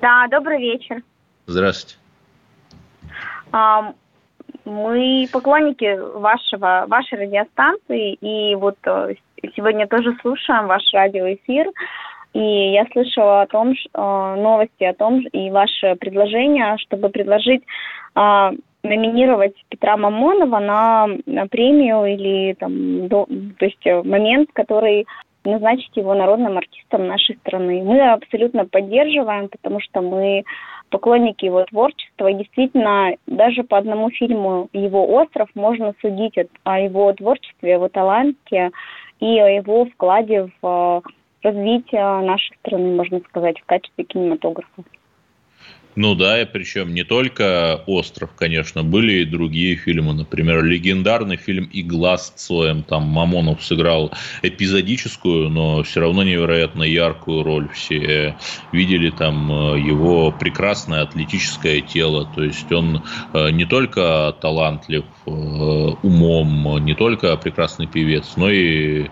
Да, 0.00 0.26
добрый 0.28 0.58
вечер. 0.58 1.02
Здравствуйте. 1.46 1.98
Мы 4.68 5.26
поклонники 5.32 5.98
вашего, 6.18 6.84
вашей 6.88 7.18
радиостанции, 7.18 8.14
и 8.14 8.54
вот 8.54 8.76
э, 8.84 9.14
сегодня 9.56 9.86
тоже 9.86 10.14
слушаем 10.20 10.66
ваш 10.66 10.82
радиоэфир. 10.92 11.68
И 12.34 12.72
я 12.72 12.86
слышала 12.92 13.42
о 13.42 13.46
том, 13.46 13.74
что, 13.74 14.36
новости 14.36 14.84
о 14.84 14.94
том, 14.94 15.20
и 15.20 15.50
ваше 15.50 15.96
предложение, 15.96 16.76
чтобы 16.78 17.08
предложить 17.08 17.62
а, 18.14 18.52
номинировать 18.82 19.54
Петра 19.70 19.96
Мамонова 19.96 20.58
на, 20.58 21.08
на 21.26 21.46
премию 21.46 22.04
или 22.04 22.54
там, 22.54 23.08
до, 23.08 23.26
то 23.58 23.64
есть 23.64 23.84
момент, 24.04 24.50
который 24.52 25.06
назначить 25.48 25.96
его 25.96 26.14
народным 26.14 26.56
артистом 26.56 27.06
нашей 27.06 27.36
страны. 27.36 27.82
Мы 27.82 28.00
абсолютно 28.00 28.66
поддерживаем, 28.66 29.48
потому 29.48 29.80
что 29.80 30.00
мы 30.00 30.44
поклонники 30.90 31.44
его 31.44 31.64
творчества. 31.64 32.28
И 32.28 32.34
действительно, 32.34 33.14
даже 33.26 33.62
по 33.64 33.78
одному 33.78 34.10
фильму 34.10 34.68
его 34.72 35.06
«Остров» 35.14 35.48
можно 35.54 35.94
судить 36.00 36.34
о 36.64 36.80
его 36.80 37.12
творчестве, 37.12 37.72
его 37.72 37.88
таланте 37.88 38.70
и 39.20 39.38
о 39.38 39.48
его 39.48 39.86
вкладе 39.86 40.48
в 40.62 41.02
развитие 41.42 42.20
нашей 42.20 42.56
страны, 42.58 42.96
можно 42.96 43.20
сказать, 43.20 43.58
в 43.60 43.66
качестве 43.66 44.04
кинематографа. 44.04 44.82
Ну 46.00 46.14
да, 46.14 46.40
и 46.40 46.44
причем 46.44 46.94
не 46.94 47.02
только 47.02 47.82
«Остров», 47.86 48.30
конечно, 48.36 48.84
были 48.84 49.22
и 49.22 49.24
другие 49.24 49.74
фильмы. 49.74 50.12
Например, 50.14 50.62
легендарный 50.62 51.36
фильм 51.36 51.68
«Игла» 51.72 52.16
с 52.18 52.30
Цоем. 52.30 52.84
Там 52.84 53.02
Мамонов 53.02 53.64
сыграл 53.64 54.12
эпизодическую, 54.42 55.48
но 55.48 55.82
все 55.82 55.98
равно 55.98 56.22
невероятно 56.22 56.84
яркую 56.84 57.42
роль. 57.42 57.68
Все 57.70 58.36
видели 58.70 59.10
там 59.10 59.50
э, 59.50 59.80
его 59.80 60.30
прекрасное 60.30 61.02
атлетическое 61.02 61.80
тело. 61.80 62.26
То 62.32 62.44
есть 62.44 62.70
он 62.70 63.02
э, 63.32 63.50
не 63.50 63.64
только 63.64 64.32
талантлив 64.40 65.04
умом, 65.28 66.84
не 66.84 66.94
только 66.94 67.36
прекрасный 67.36 67.86
певец, 67.86 68.32
но 68.36 68.50
и 68.50 69.06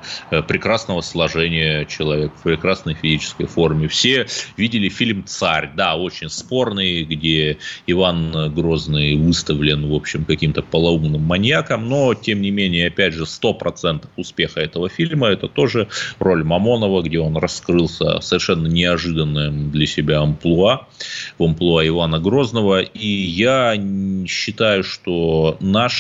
прекрасного 0.49 1.01
сложения 1.01 1.85
человек, 1.87 2.33
в 2.37 2.43
прекрасной 2.43 2.95
физической 2.95 3.47
форме. 3.47 3.89
Все 3.89 4.27
видели 4.57 4.89
фильм 4.89 5.25
«Царь». 5.27 5.71
Да, 5.77 5.97
очень 5.97 6.29
спорный 6.29 7.05
где 7.05 7.59
Иван 7.87 8.53
Грозный 8.55 9.17
выставлен, 9.17 9.89
в 9.89 9.95
общем, 9.95 10.25
каким-то 10.25 10.63
полоумным 10.63 11.23
маньяком, 11.23 11.89
но, 11.89 12.15
тем 12.15 12.41
не 12.41 12.51
менее, 12.51 12.89
опять 12.89 13.15
же, 13.15 13.25
100% 13.25 14.07
успеха 14.17 14.61
этого 14.61 14.89
фильма– 14.89 15.29
это 15.29 15.49
тоже 15.49 15.89
роль 16.19 16.45
Мамонова, 16.45 17.03
где 17.03 17.19
он 17.19 17.37
раскрылся 17.37 18.21
совершенно 18.21 18.67
неожиданным 18.67 19.71
для 19.71 19.87
себя 19.87 20.21
амплуа, 20.21 20.87
в 21.39 21.45
амплуа 21.45 21.87
Ивана 21.87 22.19
Грозного. 22.19 22.81
И 22.81 23.07
я 23.09 23.75
считаю, 24.29 24.85
что 24.85 25.57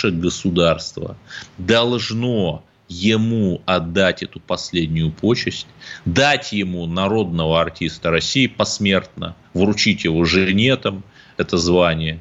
наше 0.06 0.10
государство 0.10 1.16
должно 1.58 2.64
ему 2.88 3.62
отдать 3.66 4.22
эту 4.22 4.38
последнюю 4.38 5.10
почесть, 5.10 5.66
дать 6.04 6.52
ему 6.52 6.86
народного 6.86 7.60
артиста 7.60 8.10
России 8.10 8.46
посмертно, 8.46 9.34
вручить 9.54 10.04
его 10.04 10.24
жене 10.24 10.76
там 10.76 11.02
это 11.36 11.58
звание 11.58 12.20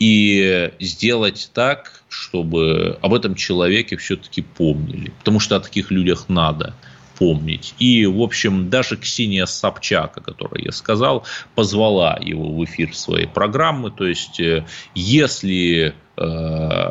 и 0.00 0.72
сделать 0.80 1.50
так, 1.54 2.02
чтобы 2.08 2.98
об 3.02 3.14
этом 3.14 3.34
человеке 3.34 3.96
все-таки 3.96 4.42
помнили. 4.42 5.12
Потому 5.18 5.40
что 5.40 5.56
о 5.56 5.60
таких 5.60 5.90
людях 5.90 6.28
надо 6.28 6.74
помнить. 7.20 7.74
И, 7.78 8.06
в 8.06 8.22
общем, 8.22 8.70
даже 8.70 8.96
Ксения 8.96 9.44
Собчак, 9.44 10.16
о 10.16 10.20
которой 10.22 10.64
я 10.64 10.72
сказал, 10.72 11.26
позвала 11.54 12.18
его 12.20 12.50
в 12.56 12.64
эфир 12.64 12.96
своей 12.96 13.26
программы. 13.26 13.90
То 13.90 14.06
есть, 14.06 14.40
э, 14.40 14.64
если 14.94 15.94
э, 16.16 16.90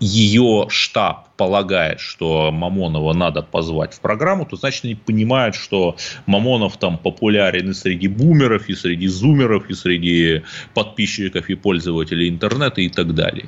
ее 0.00 0.66
штаб 0.70 1.28
полагает, 1.36 2.00
что 2.00 2.50
Мамонова 2.50 3.12
надо 3.12 3.42
позвать 3.42 3.94
в 3.94 4.00
программу, 4.00 4.46
то 4.46 4.56
значит 4.56 4.84
они 4.84 4.94
понимают, 4.94 5.54
что 5.54 5.96
Мамонов 6.26 6.78
там 6.78 6.98
популярен 6.98 7.70
и 7.70 7.74
среди 7.74 8.08
бумеров, 8.08 8.68
и 8.68 8.74
среди 8.74 9.06
зумеров, 9.06 9.68
и 9.68 9.74
среди 9.74 10.42
подписчиков 10.74 11.48
и 11.50 11.54
пользователей 11.54 12.28
интернета 12.28 12.80
и 12.80 12.88
так 12.88 13.14
далее. 13.14 13.46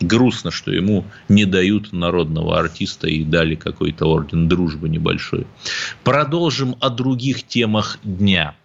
Грустно, 0.00 0.50
что 0.50 0.72
ему 0.72 1.04
не 1.28 1.44
дают 1.44 1.92
народного 1.92 2.58
артиста 2.58 3.06
и 3.06 3.24
дали 3.24 3.54
какой-то 3.54 4.06
орден 4.06 4.48
дружбы 4.48 4.88
небольшой. 4.88 5.46
Продолжим 6.02 6.74
о 6.80 6.90
других 6.90 7.44
темах 7.44 8.00
дня– 8.02 8.56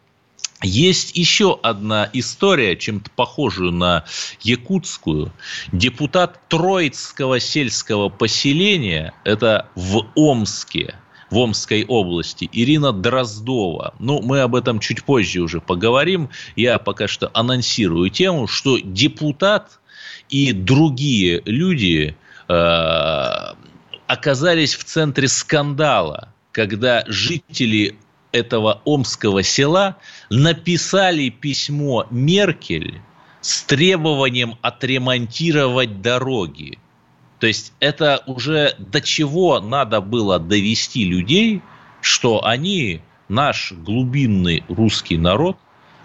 есть 0.62 1.16
еще 1.16 1.58
одна 1.62 2.10
история, 2.14 2.76
чем-то 2.76 3.10
похожую 3.12 3.72
на 3.72 4.06
якутскую. 4.42 5.32
Депутат 5.72 6.48
Троицкого 6.50 7.40
сельского 7.40 8.10
поселения, 8.10 9.14
это 9.24 9.70
в 9.76 10.06
Омске, 10.16 10.96
в 11.30 11.38
Омской 11.38 11.86
области, 11.86 12.50
Ирина 12.52 12.92
Дроздова. 12.92 13.94
Ну, 14.00 14.22
мы 14.22 14.42
об 14.42 14.56
этом 14.56 14.80
чуть 14.80 15.04
позже 15.04 15.42
уже 15.42 15.62
поговорим. 15.62 16.30
Я 16.56 16.80
пока 16.80 17.08
что 17.08 17.30
анонсирую 17.34 18.10
тему, 18.10 18.48
что 18.48 18.78
депутат 18.80 19.80
и 20.30 20.52
другие 20.52 21.42
люди 21.46 22.16
э, 22.48 23.34
оказались 24.08 24.76
в 24.76 24.84
центре 24.84 25.28
скандала, 25.28 26.34
когда 26.52 27.04
жители 27.08 27.98
этого 28.32 28.82
омского 28.86 29.44
села 29.44 29.98
написали 30.30 31.30
письмо 31.30 32.06
Меркель 32.10 33.02
с 33.42 33.64
требованием 33.64 34.56
отремонтировать 34.62 36.02
дороги. 36.02 36.78
То 37.40 37.48
есть 37.48 37.74
это 37.80 38.22
уже 38.26 38.76
до 38.78 39.02
чего 39.02 39.60
надо 39.60 40.02
было 40.02 40.40
довести 40.40 41.06
людей, 41.06 41.62
что 42.02 42.46
они, 42.46 43.02
наш 43.30 43.72
глубинный 43.72 44.64
русский 44.68 45.18
народ, 45.18 45.58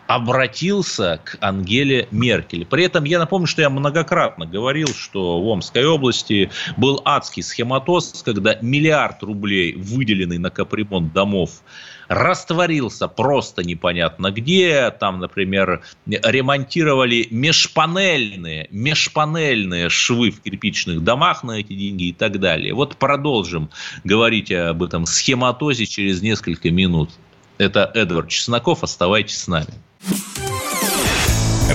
обратился 0.07 1.21
к 1.25 1.39
Ангеле 1.41 2.09
Меркель. 2.11 2.67
При 2.67 2.85
этом 2.85 3.05
я 3.05 3.19
напомню, 3.19 3.47
что 3.47 3.63
я 3.63 3.71
многократно 3.71 4.47
говорил, 4.47 4.89
что 4.89 5.41
в 5.41 5.49
Омской 5.49 5.87
области 5.87 6.51
был 6.77 7.01
адский 7.05 7.43
схематоз, 7.43 8.23
когда 8.25 8.59
миллиард 8.61 9.23
рублей, 9.23 9.75
выделенный 9.75 10.39
на 10.39 10.51
капремонт 10.51 11.13
домов, 11.13 11.63
растворился 12.09 13.09
просто 13.09 13.65
непонятно 13.65 14.31
где. 14.31 14.91
Там, 14.91 15.21
например, 15.21 15.83
ремонтировали 16.07 17.29
межпанельные, 17.31 18.69
межпанельные 18.71 19.89
швы 19.89 20.31
в 20.31 20.41
кирпичных 20.41 21.03
домах 21.03 21.45
на 21.45 21.61
эти 21.61 21.75
деньги 21.75 22.09
и 22.09 22.13
так 22.13 22.41
далее. 22.41 22.75
Вот 22.75 22.97
продолжим 22.97 23.71
говорить 24.05 24.53
об 24.53 24.83
этом 24.83 25.07
схематозе 25.07 25.87
через 25.87 26.23
несколько 26.23 26.71
минут. 26.71 27.11
Это 27.59 27.91
Эдвард 27.95 28.29
Чесноков. 28.29 28.83
Оставайтесь 28.83 29.39
с 29.39 29.49
нами. 29.49 29.75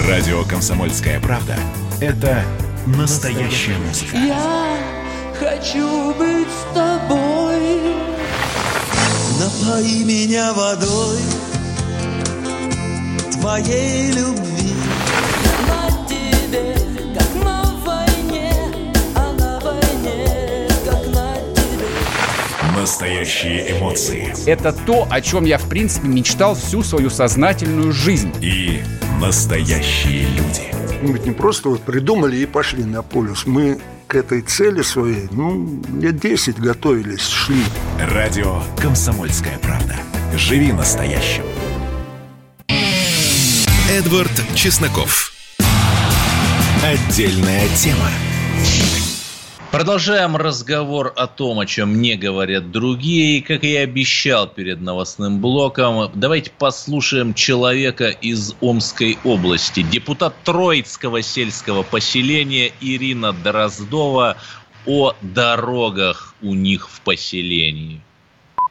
Радио 0.07 0.43
«Комсомольская 0.43 1.19
правда»– 1.19 1.55
это 2.01 2.43
настоящая 2.85 3.77
музыка. 3.77 4.17
Я 4.17 4.77
хочу 5.39 6.13
быть 6.13 6.47
с 6.47 6.73
тобой. 6.73 6.88
Напои 9.39 10.03
меня 10.03 10.51
водой 10.51 11.19
твоей 13.31 14.11
любви. 14.11 14.73
На 15.65 16.05
тебе, 16.05 16.75
как 17.17 17.43
на 17.45 17.63
войне, 17.85 18.53
а 19.15 19.31
на 19.39 19.59
войне, 19.61 20.67
как 20.83 21.07
на 21.15 21.37
тебе. 21.55 22.75
Настоящие 22.75 23.77
эмоции. 23.77 24.33
Это 24.45 24.73
то, 24.73 25.07
о 25.09 25.21
чем 25.21 25.45
я, 25.45 25.57
в 25.57 25.69
принципе, 25.69 26.09
мечтал 26.09 26.53
всю 26.53 26.83
свою 26.83 27.09
сознательную 27.09 27.93
жизнь. 27.93 28.33
И 28.41 28.83
настоящие 29.21 30.27
люди. 30.27 30.73
Мы 31.01 31.13
ведь 31.13 31.25
не 31.25 31.31
просто 31.31 31.69
вот 31.69 31.81
придумали 31.83 32.35
и 32.35 32.45
пошли 32.45 32.83
на 32.83 33.03
полюс. 33.03 33.45
Мы 33.45 33.79
к 34.09 34.15
этой 34.15 34.41
цели 34.41 34.81
своей, 34.81 35.27
ну, 35.29 35.81
лет 35.99 36.19
10 36.19 36.59
готовились, 36.59 37.27
шли. 37.27 37.63
Радио 37.99 38.59
«Комсомольская 38.81 39.59
правда». 39.59 39.95
Живи 40.35 40.73
настоящим. 40.73 41.43
Эдвард 43.87 44.31
Чесноков. 44.55 45.31
Отдельная 46.83 47.67
тема. 47.75 48.09
Продолжаем 49.71 50.35
разговор 50.35 51.13
о 51.15 51.27
том, 51.27 51.59
о 51.59 51.65
чем 51.67 52.01
не 52.01 52.15
говорят 52.15 52.71
другие. 52.71 53.43
Как 53.43 53.61
я 53.61 53.81
и 53.81 53.83
обещал 53.83 54.47
перед 54.47 54.81
новостным 54.81 55.39
блоком, 55.39 56.09
давайте 56.15 56.49
послушаем 56.57 57.35
человека 57.35 58.07
из 58.09 58.55
Омской 58.61 59.19
области. 59.23 59.83
Депутат 59.83 60.33
Троицкого 60.43 61.21
сельского 61.21 61.83
поселения 61.83 62.71
Ирина 62.81 63.31
Дроздова 63.31 64.37
о 64.87 65.13
дорогах 65.21 66.33
у 66.41 66.55
них 66.55 66.89
в 66.89 67.01
поселении. 67.01 68.01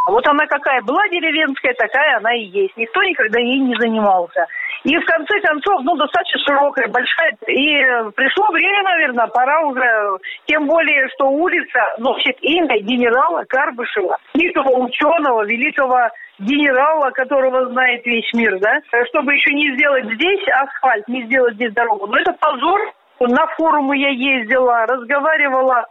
Вот 0.08 0.26
она 0.26 0.46
какая 0.46 0.82
была 0.82 1.06
деревенская, 1.10 1.74
такая 1.74 2.16
она 2.16 2.34
и 2.34 2.46
есть. 2.46 2.76
Никто 2.76 3.04
никогда 3.04 3.38
ей 3.38 3.60
не 3.60 3.76
занимался. 3.76 4.46
И 4.84 4.96
в 4.96 5.04
конце 5.04 5.40
концов, 5.40 5.82
ну, 5.82 5.96
достаточно 5.96 6.40
широкая, 6.40 6.88
большая. 6.88 7.36
И 7.48 8.10
пришло 8.14 8.46
время, 8.52 8.82
наверное, 8.82 9.26
пора 9.26 9.60
уже, 9.62 10.18
тем 10.46 10.66
более, 10.66 11.08
что 11.10 11.28
улица 11.28 11.80
носит 11.98 12.36
имя 12.42 12.78
генерала 12.80 13.44
Карбышева, 13.48 14.16
великого 14.34 14.84
ученого, 14.84 15.44
великого 15.44 16.08
генерала, 16.38 17.10
которого 17.10 17.66
знает 17.70 18.06
весь 18.06 18.32
мир, 18.34 18.58
да, 18.60 18.80
чтобы 19.08 19.34
еще 19.34 19.52
не 19.52 19.74
сделать 19.74 20.04
здесь 20.14 20.46
асфальт, 20.48 21.08
не 21.08 21.24
сделать 21.24 21.54
здесь 21.54 21.72
дорогу. 21.72 22.06
Но 22.06 22.18
это 22.18 22.32
позор. 22.32 22.80
На 23.20 23.48
форумы 23.56 23.98
я 23.98 24.10
ездила, 24.10 24.86
разговаривала 24.86 25.86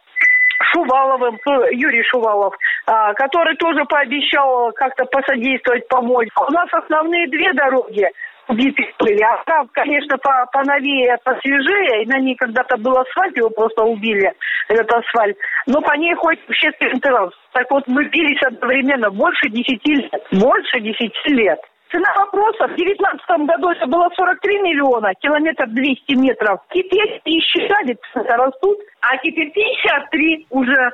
Шуваловым, 0.71 1.35
э, 1.35 1.73
Юрий 1.73 2.03
Шувалов, 2.03 2.55
а, 2.85 3.13
который 3.13 3.55
тоже 3.57 3.83
пообещал 3.85 4.71
как-то 4.71 5.05
посодействовать, 5.05 5.87
помочь. 5.89 6.29
У 6.47 6.51
нас 6.51 6.67
основные 6.71 7.27
две 7.27 7.51
дороги 7.53 8.07
убитых 8.47 8.85
были. 8.99 9.21
Одна, 9.21 9.67
конечно, 9.73 10.17
по 10.17 10.45
поновее, 10.51 11.17
посвежее. 11.23 12.03
И 12.03 12.07
на 12.07 12.19
ней 12.19 12.35
когда-то 12.35 12.77
был 12.77 12.97
асфальт, 12.97 13.37
его 13.37 13.49
просто 13.49 13.83
убили, 13.83 14.31
этот 14.67 14.91
асфальт. 14.91 15.37
Но 15.65 15.81
по 15.81 15.95
ней 15.95 16.13
ходит 16.15 16.41
общественный 16.47 16.99
транспорт. 16.99 17.35
Так 17.53 17.71
вот, 17.71 17.87
мы 17.87 18.05
бились 18.05 18.41
одновременно 18.43 19.09
больше 19.09 19.49
десяти 19.49 19.95
лет. 19.95 20.27
Больше 20.31 20.79
десяти 20.79 21.33
лет. 21.33 21.59
Цена 21.91 22.13
вопроса 22.15 22.67
в 22.67 22.75
2019 22.75 23.47
году 23.47 23.69
это 23.69 23.87
было 23.87 24.09
43 24.13 24.59
миллиона, 24.59 25.13
километр 25.21 25.67
200 25.67 26.13
метров. 26.15 26.59
Теперь 26.73 27.21
и 27.23 27.39
считали, 27.39 27.97
растут, 28.13 28.77
а 28.99 29.17
теперь 29.17 29.51
53 29.51 30.47
уже. 30.49 30.91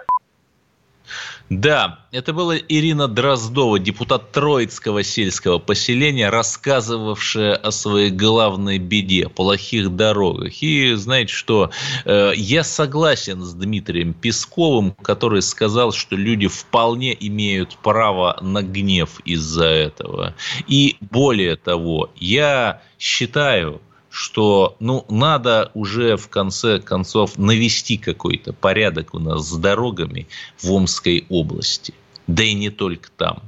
Да, 1.49 1.99
это 2.11 2.33
была 2.33 2.57
Ирина 2.57 3.07
Дроздова, 3.07 3.77
депутат 3.77 4.31
Троицкого 4.31 5.03
сельского 5.03 5.59
поселения, 5.59 6.29
рассказывавшая 6.29 7.55
о 7.55 7.71
своей 7.71 8.11
главной 8.11 8.79
беде, 8.79 9.27
плохих 9.27 9.95
дорогах. 9.95 10.63
И 10.63 10.93
знаете 10.93 11.33
что, 11.33 11.69
э, 12.05 12.31
я 12.35 12.63
согласен 12.63 13.41
с 13.43 13.53
Дмитрием 13.53 14.13
Песковым, 14.13 14.95
который 15.01 15.41
сказал, 15.41 15.91
что 15.91 16.15
люди 16.15 16.47
вполне 16.47 17.15
имеют 17.19 17.77
право 17.83 18.37
на 18.41 18.63
гнев 18.63 19.19
из-за 19.25 19.65
этого. 19.65 20.35
И 20.67 20.95
более 21.01 21.57
того, 21.57 22.09
я 22.15 22.81
считаю, 22.97 23.81
что 24.13 24.75
ну, 24.79 25.05
надо 25.09 25.71
уже 25.73 26.17
в 26.17 26.29
конце 26.29 26.79
концов 26.79 27.39
навести 27.39 27.97
какой-то 27.97 28.53
порядок 28.53 29.15
у 29.15 29.19
нас 29.19 29.49
с 29.49 29.57
дорогами 29.57 30.27
в 30.61 30.71
Омской 30.71 31.25
области. 31.29 31.95
Да 32.27 32.43
и 32.43 32.53
не 32.53 32.69
только 32.69 33.09
там. 33.17 33.41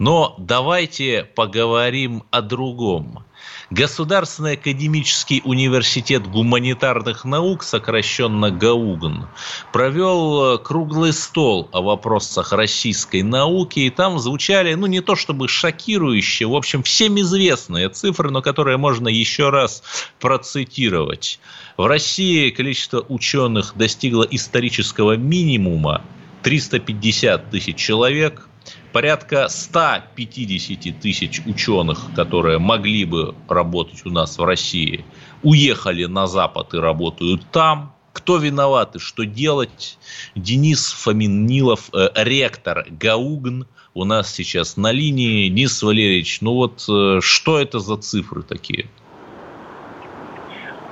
Но 0.00 0.34
давайте 0.36 1.22
поговорим 1.22 2.24
о 2.32 2.42
другом. 2.42 3.22
Государственный 3.70 4.54
академический 4.54 5.42
университет 5.44 6.26
гуманитарных 6.26 7.24
наук, 7.24 7.62
сокращенно 7.62 8.50
ГАУГН, 8.50 9.28
провел 9.72 10.58
круглый 10.58 11.12
стол 11.12 11.68
о 11.70 11.80
вопросах 11.80 12.52
российской 12.52 13.22
науки, 13.22 13.78
и 13.78 13.90
там 13.90 14.18
звучали, 14.18 14.74
ну, 14.74 14.86
не 14.86 15.00
то 15.00 15.14
чтобы 15.14 15.46
шокирующие, 15.46 16.48
в 16.48 16.56
общем, 16.56 16.82
всем 16.82 17.20
известные 17.20 17.88
цифры, 17.90 18.30
но 18.30 18.42
которые 18.42 18.76
можно 18.76 19.06
еще 19.06 19.50
раз 19.50 19.84
процитировать. 20.18 21.38
В 21.76 21.86
России 21.86 22.50
количество 22.50 23.06
ученых 23.08 23.74
достигло 23.76 24.26
исторического 24.28 25.16
минимума 25.16 26.02
350 26.42 27.50
тысяч 27.50 27.76
человек– 27.76 28.48
порядка 28.92 29.48
150 29.48 31.00
тысяч 31.00 31.40
ученых, 31.46 31.98
которые 32.14 32.58
могли 32.58 33.04
бы 33.04 33.34
работать 33.48 34.04
у 34.04 34.10
нас 34.10 34.38
в 34.38 34.44
России, 34.44 35.04
уехали 35.42 36.04
на 36.04 36.26
Запад 36.26 36.74
и 36.74 36.78
работают 36.78 37.42
там. 37.50 37.94
Кто 38.12 38.38
виноват 38.38 38.96
и 38.96 38.98
что 38.98 39.24
делать? 39.24 39.98
Денис 40.34 40.92
Фомин-Нилов, 40.92 41.90
э, 41.92 42.08
ректор 42.16 42.84
ГАУГН, 42.90 43.66
у 43.94 44.04
нас 44.04 44.32
сейчас 44.32 44.76
на 44.76 44.90
линии. 44.90 45.48
Денис 45.48 45.82
Валерьевич, 45.82 46.40
ну 46.40 46.54
вот 46.54 46.84
э, 46.88 47.20
что 47.22 47.58
это 47.58 47.78
за 47.78 47.96
цифры 47.96 48.42
такие? 48.42 48.86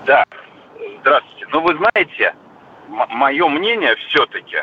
Да, 0.07 0.25
здравствуйте. 1.01 1.47
Ну 1.53 1.61
вы 1.61 1.77
знаете, 1.77 2.35
мое 2.89 3.49
мнение 3.49 3.97
все-таки, 4.09 4.59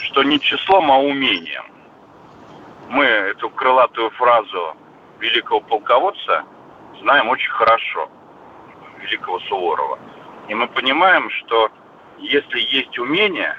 что 0.00 0.22
не 0.22 0.38
числом, 0.38 0.90
а 0.90 0.98
умением 0.98 1.71
мы 2.92 3.04
эту 3.04 3.48
крылатую 3.48 4.10
фразу 4.10 4.76
великого 5.18 5.60
полководца 5.60 6.44
знаем 7.00 7.30
очень 7.30 7.50
хорошо, 7.50 8.10
великого 9.00 9.40
Суворова. 9.40 9.98
И 10.48 10.54
мы 10.54 10.68
понимаем, 10.68 11.30
что 11.30 11.70
если 12.18 12.60
есть 12.60 12.98
умения, 12.98 13.56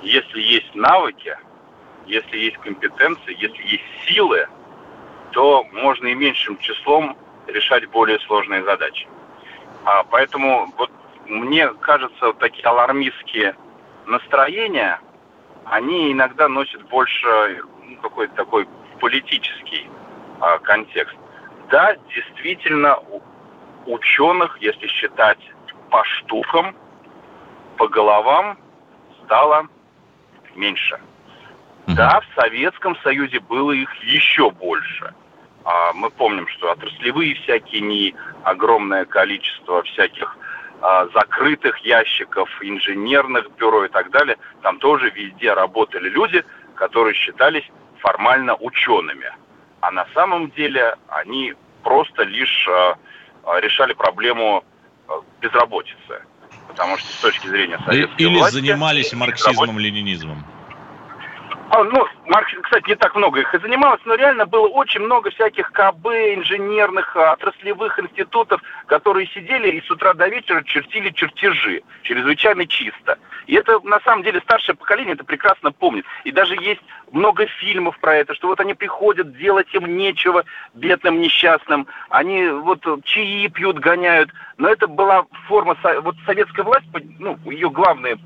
если 0.00 0.40
есть 0.40 0.74
навыки, 0.74 1.36
если 2.06 2.38
есть 2.38 2.56
компетенции, 2.56 3.36
если 3.38 3.62
есть 3.64 3.84
силы, 4.06 4.48
то 5.32 5.64
можно 5.70 6.06
и 6.06 6.14
меньшим 6.14 6.56
числом 6.56 7.18
решать 7.46 7.86
более 7.90 8.18
сложные 8.20 8.64
задачи. 8.64 9.06
А 9.84 10.04
поэтому 10.04 10.72
вот 10.78 10.90
мне 11.26 11.68
кажется, 11.68 12.28
вот 12.28 12.38
такие 12.38 12.64
алармистские 12.64 13.56
настроения, 14.06 15.00
они 15.66 16.12
иногда 16.12 16.48
носят 16.48 16.82
больше 16.88 17.62
ну, 17.96 18.02
какой-то 18.02 18.34
такой 18.34 18.68
политический 19.00 19.88
а, 20.40 20.58
контекст. 20.58 21.16
Да, 21.70 21.96
действительно, 22.14 22.98
ученых, 23.86 24.58
если 24.60 24.86
считать 24.86 25.38
по 25.90 26.04
штукам, 26.04 26.76
по 27.76 27.88
головам, 27.88 28.58
стало 29.24 29.68
меньше. 30.54 31.00
Да, 31.86 32.20
в 32.20 32.40
Советском 32.40 32.96
Союзе 33.02 33.40
было 33.40 33.72
их 33.72 33.92
еще 34.04 34.50
больше. 34.50 35.14
А, 35.64 35.92
мы 35.92 36.10
помним, 36.10 36.46
что 36.48 36.70
отраслевые 36.70 37.34
всякие 37.34 37.82
НИИ, 37.82 38.14
огромное 38.44 39.04
количество 39.04 39.82
всяких 39.82 40.36
а, 40.80 41.06
закрытых 41.14 41.78
ящиков, 41.78 42.48
инженерных 42.62 43.50
бюро 43.56 43.84
и 43.84 43.88
так 43.88 44.10
далее. 44.10 44.36
Там 44.62 44.78
тоже 44.78 45.10
везде 45.10 45.52
работали 45.52 46.08
люди, 46.08 46.44
которые 46.74 47.14
считались 47.14 47.68
формально 48.02 48.54
учеными. 48.56 49.32
А 49.80 49.90
на 49.90 50.06
самом 50.14 50.50
деле 50.50 50.94
они 51.08 51.54
просто 51.82 52.24
лишь 52.24 52.68
э, 52.68 52.94
решали 53.60 53.94
проблему 53.94 54.64
э, 55.08 55.12
безработицы. 55.40 56.22
Потому 56.68 56.96
что 56.98 57.08
с 57.08 57.20
точки 57.20 57.46
зрения 57.48 57.78
советской 57.84 58.22
Или 58.22 58.38
власти... 58.38 58.54
занимались 58.54 59.12
марксизмом-ленинизмом. 59.12 60.44
А, 61.70 61.84
ну, 61.84 62.06
Маркс, 62.26 62.52
кстати, 62.62 62.90
не 62.90 62.96
так 62.96 63.14
много 63.14 63.40
их 63.40 63.54
и 63.54 63.58
занималось, 63.58 64.00
но 64.04 64.14
реально 64.14 64.44
было 64.44 64.68
очень 64.68 65.00
много 65.00 65.30
всяких 65.30 65.72
КБ, 65.72 66.06
инженерных, 66.34 67.16
отраслевых 67.16 67.98
институтов, 67.98 68.60
которые 68.86 69.26
сидели 69.28 69.70
и 69.70 69.80
с 69.80 69.90
утра 69.90 70.12
до 70.12 70.28
вечера 70.28 70.62
чертили 70.64 71.08
чертежи, 71.10 71.82
чрезвычайно 72.02 72.66
чисто. 72.66 73.18
И 73.46 73.54
это, 73.54 73.80
на 73.80 74.00
самом 74.00 74.22
деле, 74.22 74.40
старшее 74.40 74.76
поколение 74.76 75.14
это 75.14 75.24
прекрасно 75.24 75.72
помнит. 75.72 76.04
И 76.24 76.32
даже 76.32 76.54
есть 76.54 76.82
много 77.10 77.46
фильмов 77.46 77.98
про 77.98 78.16
это, 78.16 78.34
что 78.34 78.48
вот 78.48 78.60
они 78.60 78.74
приходят, 78.74 79.36
делать 79.36 79.72
им 79.74 79.96
нечего, 79.96 80.44
бедным, 80.74 81.20
несчастным. 81.20 81.86
Они 82.08 82.48
вот 82.48 82.84
чаи 83.04 83.48
пьют, 83.48 83.78
гоняют. 83.78 84.30
Но 84.58 84.68
это 84.68 84.86
была 84.86 85.26
форма, 85.48 85.76
вот 86.02 86.16
советская 86.26 86.64
власть, 86.64 86.86
ну, 87.18 87.38
ее 87.46 87.70
главное 87.70 88.18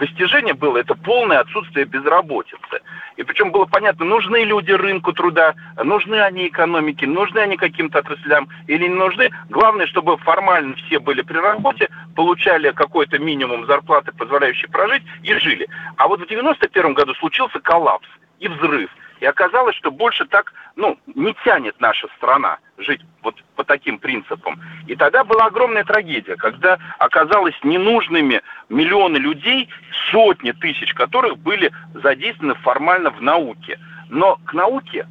достижение 0.00 0.54
было 0.54 0.78
это 0.78 0.94
полное 0.94 1.40
отсутствие 1.40 1.84
безработицы. 1.84 2.80
И 3.16 3.22
причем 3.22 3.52
было 3.52 3.66
понятно, 3.66 4.04
нужны 4.06 4.44
люди 4.44 4.72
рынку 4.72 5.12
труда, 5.12 5.54
нужны 5.82 6.16
они 6.16 6.48
экономике, 6.48 7.06
нужны 7.06 7.38
они 7.38 7.56
каким-то 7.56 7.98
отраслям 7.98 8.48
или 8.66 8.88
не 8.88 8.94
нужны. 8.94 9.30
Главное, 9.50 9.86
чтобы 9.86 10.16
формально 10.18 10.74
все 10.74 10.98
были 10.98 11.22
при 11.22 11.38
работе, 11.38 11.88
получали 12.16 12.72
какой-то 12.72 13.18
минимум 13.18 13.66
зарплаты, 13.66 14.12
позволяющий 14.12 14.68
прожить, 14.68 15.02
и 15.22 15.34
жили. 15.34 15.68
А 15.96 16.08
вот 16.08 16.20
в 16.20 16.26
91 16.26 16.94
году 16.94 17.14
случился 17.14 17.60
коллапс 17.60 18.08
и 18.40 18.48
взрыв. 18.48 18.90
И 19.20 19.26
оказалось, 19.26 19.76
что 19.76 19.90
больше 19.90 20.24
так, 20.24 20.52
ну, 20.76 20.98
не 21.14 21.34
тянет 21.44 21.78
наша 21.80 22.08
страна 22.16 22.58
жить 22.78 23.02
вот 23.22 23.36
по 23.54 23.64
таким 23.64 23.98
принципам. 23.98 24.60
И 24.86 24.96
тогда 24.96 25.24
была 25.24 25.46
огромная 25.46 25.84
трагедия, 25.84 26.36
когда 26.36 26.78
оказалось 26.98 27.54
ненужными 27.62 28.42
миллионы 28.70 29.18
людей, 29.18 29.68
сотни 30.10 30.52
тысяч 30.52 30.94
которых 30.94 31.38
были 31.38 31.70
задействованы 31.94 32.54
формально 32.56 33.10
в 33.10 33.20
науке. 33.20 33.78
Но 34.08 34.36
к 34.46 34.54
науке, 34.54 35.06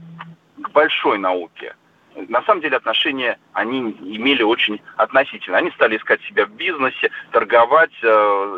к 0.62 0.72
большой 0.72 1.20
науке, 1.20 1.76
на 2.28 2.42
самом 2.44 2.62
деле 2.62 2.78
отношения 2.78 3.40
они 3.54 3.80
имели 4.02 4.44
очень 4.44 4.82
относительно. 4.98 5.58
Они 5.58 5.72
стали 5.72 5.98
искать 5.98 6.22
себя 6.24 6.46
в 6.46 6.52
бизнесе, 6.52 7.12
торговать, 7.32 7.94
э, 8.02 8.08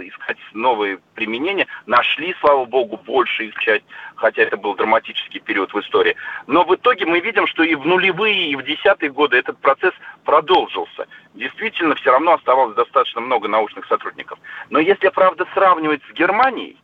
искать 0.03 0.37
новые 0.53 0.99
применения. 1.15 1.67
Нашли, 1.85 2.35
слава 2.39 2.65
богу, 2.65 2.97
большая 2.97 3.47
их 3.47 3.55
часть, 3.59 3.85
хотя 4.15 4.43
это 4.43 4.57
был 4.57 4.75
драматический 4.75 5.39
период 5.39 5.73
в 5.73 5.79
истории. 5.79 6.15
Но 6.47 6.63
в 6.63 6.73
итоге 6.75 7.05
мы 7.05 7.19
видим, 7.19 7.47
что 7.47 7.63
и 7.63 7.75
в 7.75 7.85
нулевые, 7.85 8.49
и 8.49 8.55
в 8.55 8.63
десятые 8.63 9.11
годы 9.11 9.37
этот 9.37 9.57
процесс 9.59 9.93
продолжился. 10.23 11.07
Действительно, 11.33 11.95
все 11.95 12.11
равно 12.11 12.33
оставалось 12.33 12.75
достаточно 12.75 13.21
много 13.21 13.47
научных 13.47 13.85
сотрудников. 13.85 14.39
Но 14.69 14.79
если, 14.79 15.09
правда, 15.09 15.45
сравнивать 15.53 16.01
с 16.09 16.13
Германией, 16.13 16.77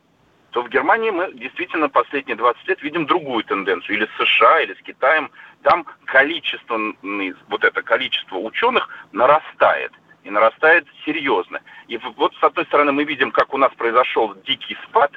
то 0.57 0.63
в 0.63 0.69
Германии 0.69 1.11
мы 1.11 1.31
действительно 1.33 1.87
последние 1.87 2.35
20 2.35 2.67
лет 2.67 2.81
видим 2.81 3.05
другую 3.05 3.43
тенденцию. 3.43 3.97
Или 3.97 4.07
с 4.07 4.25
США, 4.25 4.61
или 4.61 4.73
с 4.73 4.81
Китаем. 4.81 5.29
Там 5.61 5.85
количество, 6.05 6.79
вот 7.47 7.63
это 7.63 7.83
количество 7.83 8.37
ученых 8.37 8.89
нарастает. 9.11 9.91
И 10.23 10.31
нарастает 10.31 10.87
серьезно. 11.05 11.61
И 11.87 11.99
вот 12.15 12.33
с 12.33 12.43
одной 12.43 12.65
стороны 12.65 12.91
мы 12.91 13.03
видим, 13.03 13.29
как 13.29 13.53
у 13.53 13.59
нас 13.59 13.71
произошел 13.77 14.33
дикий 14.47 14.75
спад, 14.87 15.11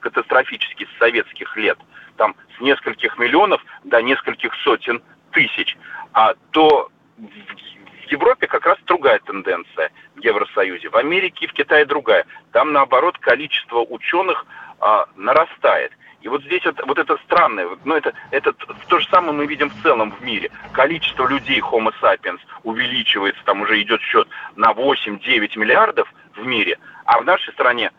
катастрофический 0.00 0.86
с 0.86 0.98
советских 0.98 1.54
лет, 1.58 1.78
там 2.16 2.34
с 2.56 2.60
нескольких 2.62 3.18
миллионов 3.18 3.62
до 3.84 4.00
нескольких 4.00 4.54
сотен 4.64 5.02
тысяч. 5.30 5.76
А 6.14 6.32
то 6.52 6.88
в 7.18 8.10
Европе 8.10 8.46
как 8.46 8.64
раз 8.64 8.78
другая 8.86 9.18
тенденция 9.18 9.90
в 10.14 10.20
Евросоюзе. 10.20 10.88
В 10.88 10.96
Америке 10.96 11.44
и 11.44 11.48
в 11.48 11.52
Китае 11.52 11.84
другая. 11.84 12.24
Там, 12.52 12.72
наоборот, 12.72 13.18
количество 13.18 13.80
ученых 13.80 14.46
а, 14.80 15.06
нарастает. 15.16 15.92
И 16.22 16.28
вот 16.28 16.42
здесь 16.42 16.64
вот, 16.64 16.80
вот 16.86 16.98
это 16.98 17.16
странное, 17.24 17.66
но 17.66 17.76
ну, 17.84 17.94
это, 17.94 18.12
это 18.30 18.52
то 18.52 18.98
же 18.98 19.08
самое 19.08 19.32
мы 19.32 19.46
видим 19.46 19.70
в 19.70 19.82
целом 19.82 20.10
в 20.10 20.20
мире. 20.22 20.50
Количество 20.72 21.28
людей 21.28 21.60
Homo 21.60 21.92
sapiens 22.02 22.40
увеличивается, 22.64 23.40
там 23.44 23.62
уже 23.62 23.80
идет 23.80 24.00
счет 24.00 24.26
на 24.56 24.72
8-9 24.72 25.58
миллиардов 25.58 26.12
в 26.34 26.44
мире, 26.44 26.78
а 27.04 27.20
в 27.20 27.24
нашей 27.24 27.52
стране 27.52 27.92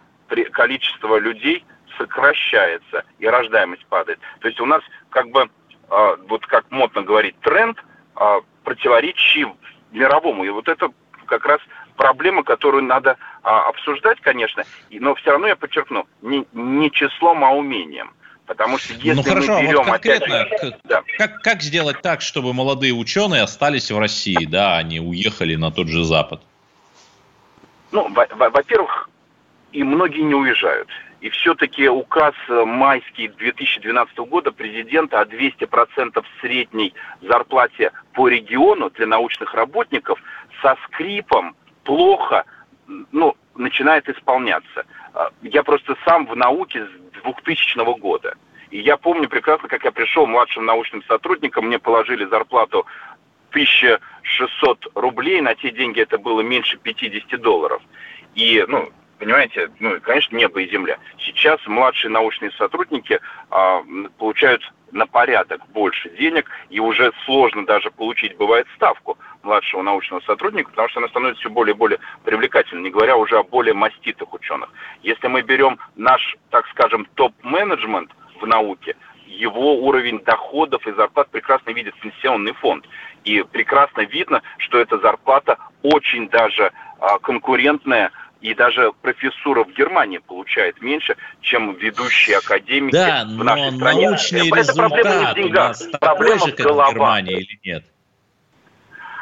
количество 0.52 1.18
людей 1.18 1.64
сокращается 1.98 3.06
и 3.20 3.28
рождаемость 3.28 3.86
падает. 3.86 4.20
То 4.40 4.48
есть 4.48 4.60
у 4.60 4.66
нас 4.66 4.82
как 5.10 5.30
бы, 5.30 5.50
э, 5.90 6.16
вот 6.28 6.46
как 6.48 6.70
модно 6.70 7.04
говорить, 7.04 7.40
тренд 7.40 7.82
э, 8.20 8.42
противоречий 8.64 9.48
мировому. 9.92 10.44
И 10.44 10.50
вот 10.50 10.68
это 10.68 10.90
как 11.26 11.46
раз 11.46 11.62
проблема, 11.98 12.44
которую 12.44 12.84
надо 12.84 13.18
а, 13.44 13.68
обсуждать, 13.68 14.22
конечно, 14.22 14.64
но 14.90 15.16
все 15.16 15.32
равно 15.32 15.48
я 15.48 15.56
подчеркну, 15.58 16.08
не, 16.22 16.46
не 16.54 16.90
числом, 16.92 17.44
а 17.44 17.52
умением. 17.52 18.12
Потому 18.46 18.78
что 18.78 18.94
если 18.94 19.12
ну 19.12 19.24
хорошо, 19.24 19.56
мы 19.56 19.62
берем 19.64 19.80
а 19.80 19.84
вот 19.84 19.92
конкретно, 19.92 20.42
опять 20.42 20.62
же, 20.62 20.78
да. 20.86 21.04
как, 21.18 21.42
как 21.42 21.62
сделать 21.62 22.02
так, 22.02 22.22
чтобы 22.22 22.54
молодые 22.54 22.94
ученые 22.94 23.42
остались 23.42 23.92
в 23.92 24.00
России, 24.00 24.46
да, 24.46 24.78
они 24.78 25.02
уехали 25.02 25.56
на 25.56 25.70
тот 25.70 25.90
же 25.90 26.06
Запад? 26.06 26.42
Ну, 27.92 28.10
во-первых, 28.10 29.10
и 29.74 29.84
многие 29.84 30.22
не 30.22 30.34
уезжают. 30.34 30.88
И 31.20 31.30
все-таки 31.30 31.90
указ 31.90 32.36
майский 32.48 33.28
2012 33.28 34.18
года 34.20 34.52
президента 34.52 35.20
о 35.20 35.26
200% 35.26 36.24
средней 36.42 36.94
зарплате 37.22 37.92
по 38.14 38.30
региону 38.30 38.92
для 38.92 39.08
научных 39.08 39.54
работников 39.56 40.22
со 40.62 40.78
скрипом 40.86 41.56
плохо 41.88 42.44
ну, 43.12 43.36
начинает 43.56 44.10
исполняться. 44.10 44.86
Я 45.42 45.64
просто 45.64 45.96
сам 46.06 46.28
в 46.28 46.36
науке 46.36 46.86
с 46.86 47.24
2000 47.24 48.00
года. 48.00 48.36
И 48.72 48.80
я 48.80 48.98
помню 48.98 49.30
прекрасно, 49.30 49.70
как 49.70 49.86
я 49.86 49.92
пришел 49.92 50.28
младшим 50.28 50.66
научным 50.66 51.02
сотрудником, 51.04 51.68
мне 51.68 51.80
положили 51.80 52.26
зарплату 52.26 52.86
1600 53.52 54.88
рублей, 54.96 55.40
на 55.40 55.56
те 55.56 55.72
деньги 55.72 56.02
это 56.02 56.18
было 56.18 56.42
меньше 56.42 56.78
50 56.78 57.40
долларов. 57.42 57.82
И, 58.36 58.66
ну, 58.68 58.90
понимаете, 59.20 59.70
ну, 59.80 60.00
конечно, 60.02 60.36
небо 60.36 60.62
и 60.62 60.70
земля. 60.70 60.98
Сейчас 61.20 61.60
младшие 61.68 62.12
научные 62.12 62.52
сотрудники 62.52 63.20
а, 63.50 63.84
получают 64.18 64.62
на 64.92 65.06
порядок 65.06 65.62
больше 65.70 66.10
денег, 66.18 66.50
и 66.70 66.80
уже 66.80 67.12
сложно 67.26 67.66
даже 67.66 67.92
получить, 67.92 68.38
бывает, 68.38 68.68
ставку 68.76 69.18
младшего 69.44 69.82
научного 69.82 70.22
сотрудника, 70.22 70.70
потому 70.70 70.90
что 70.90 71.00
она 71.00 71.10
становится 71.10 71.42
все 71.42 71.50
более 71.50 71.74
и 71.74 71.78
более 71.78 72.00
привлекательной, 72.24 72.84
не 72.84 72.90
говоря 72.90 73.18
уже 73.18 73.38
о 73.38 73.44
более 73.44 73.74
маститых 73.74 74.34
ученых. 74.34 74.70
Если 75.04 75.28
мы 75.28 75.42
берем 75.42 75.78
наш, 75.96 76.38
так 76.50 76.68
скажем, 76.70 77.08
топ-менеджмент 77.16 78.12
в 78.40 78.46
науке, 78.46 78.96
его 79.26 79.76
уровень 79.76 80.20
доходов 80.20 80.86
и 80.88 80.94
зарплат 80.94 81.30
прекрасно 81.30 81.72
видит 81.72 81.96
пенсионный 82.00 82.54
фонд. 82.54 82.86
И 83.26 83.44
прекрасно 83.44 84.02
видно, 84.02 84.42
что 84.58 84.80
эта 84.80 84.98
зарплата 85.00 85.58
очень 85.84 86.30
даже 86.30 86.72
а, 87.00 87.20
конкурентная 87.20 88.12
и 88.42 88.54
даже 88.54 88.92
профессура 89.02 89.64
в 89.64 89.72
Германии 89.74 90.20
получает 90.20 90.82
меньше, 90.82 91.16
чем 91.42 91.74
ведущие 91.76 92.38
академики 92.38 92.94
да, 92.94 93.26
в 93.26 93.44
нашей 93.44 93.72
но 93.72 93.78
стране. 93.78 94.10
научный 94.10 94.48
это 94.50 94.74
проблема 94.74 95.20
не 95.20 95.26
в 95.26 95.36
деньгах, 95.36 95.78
проблема 96.00 96.46
же, 96.48 96.54
в 96.54 96.56
головах. 96.58 96.90
в 96.90 96.94
Германии 96.94 97.38
или 97.38 97.60
нет? 97.64 97.84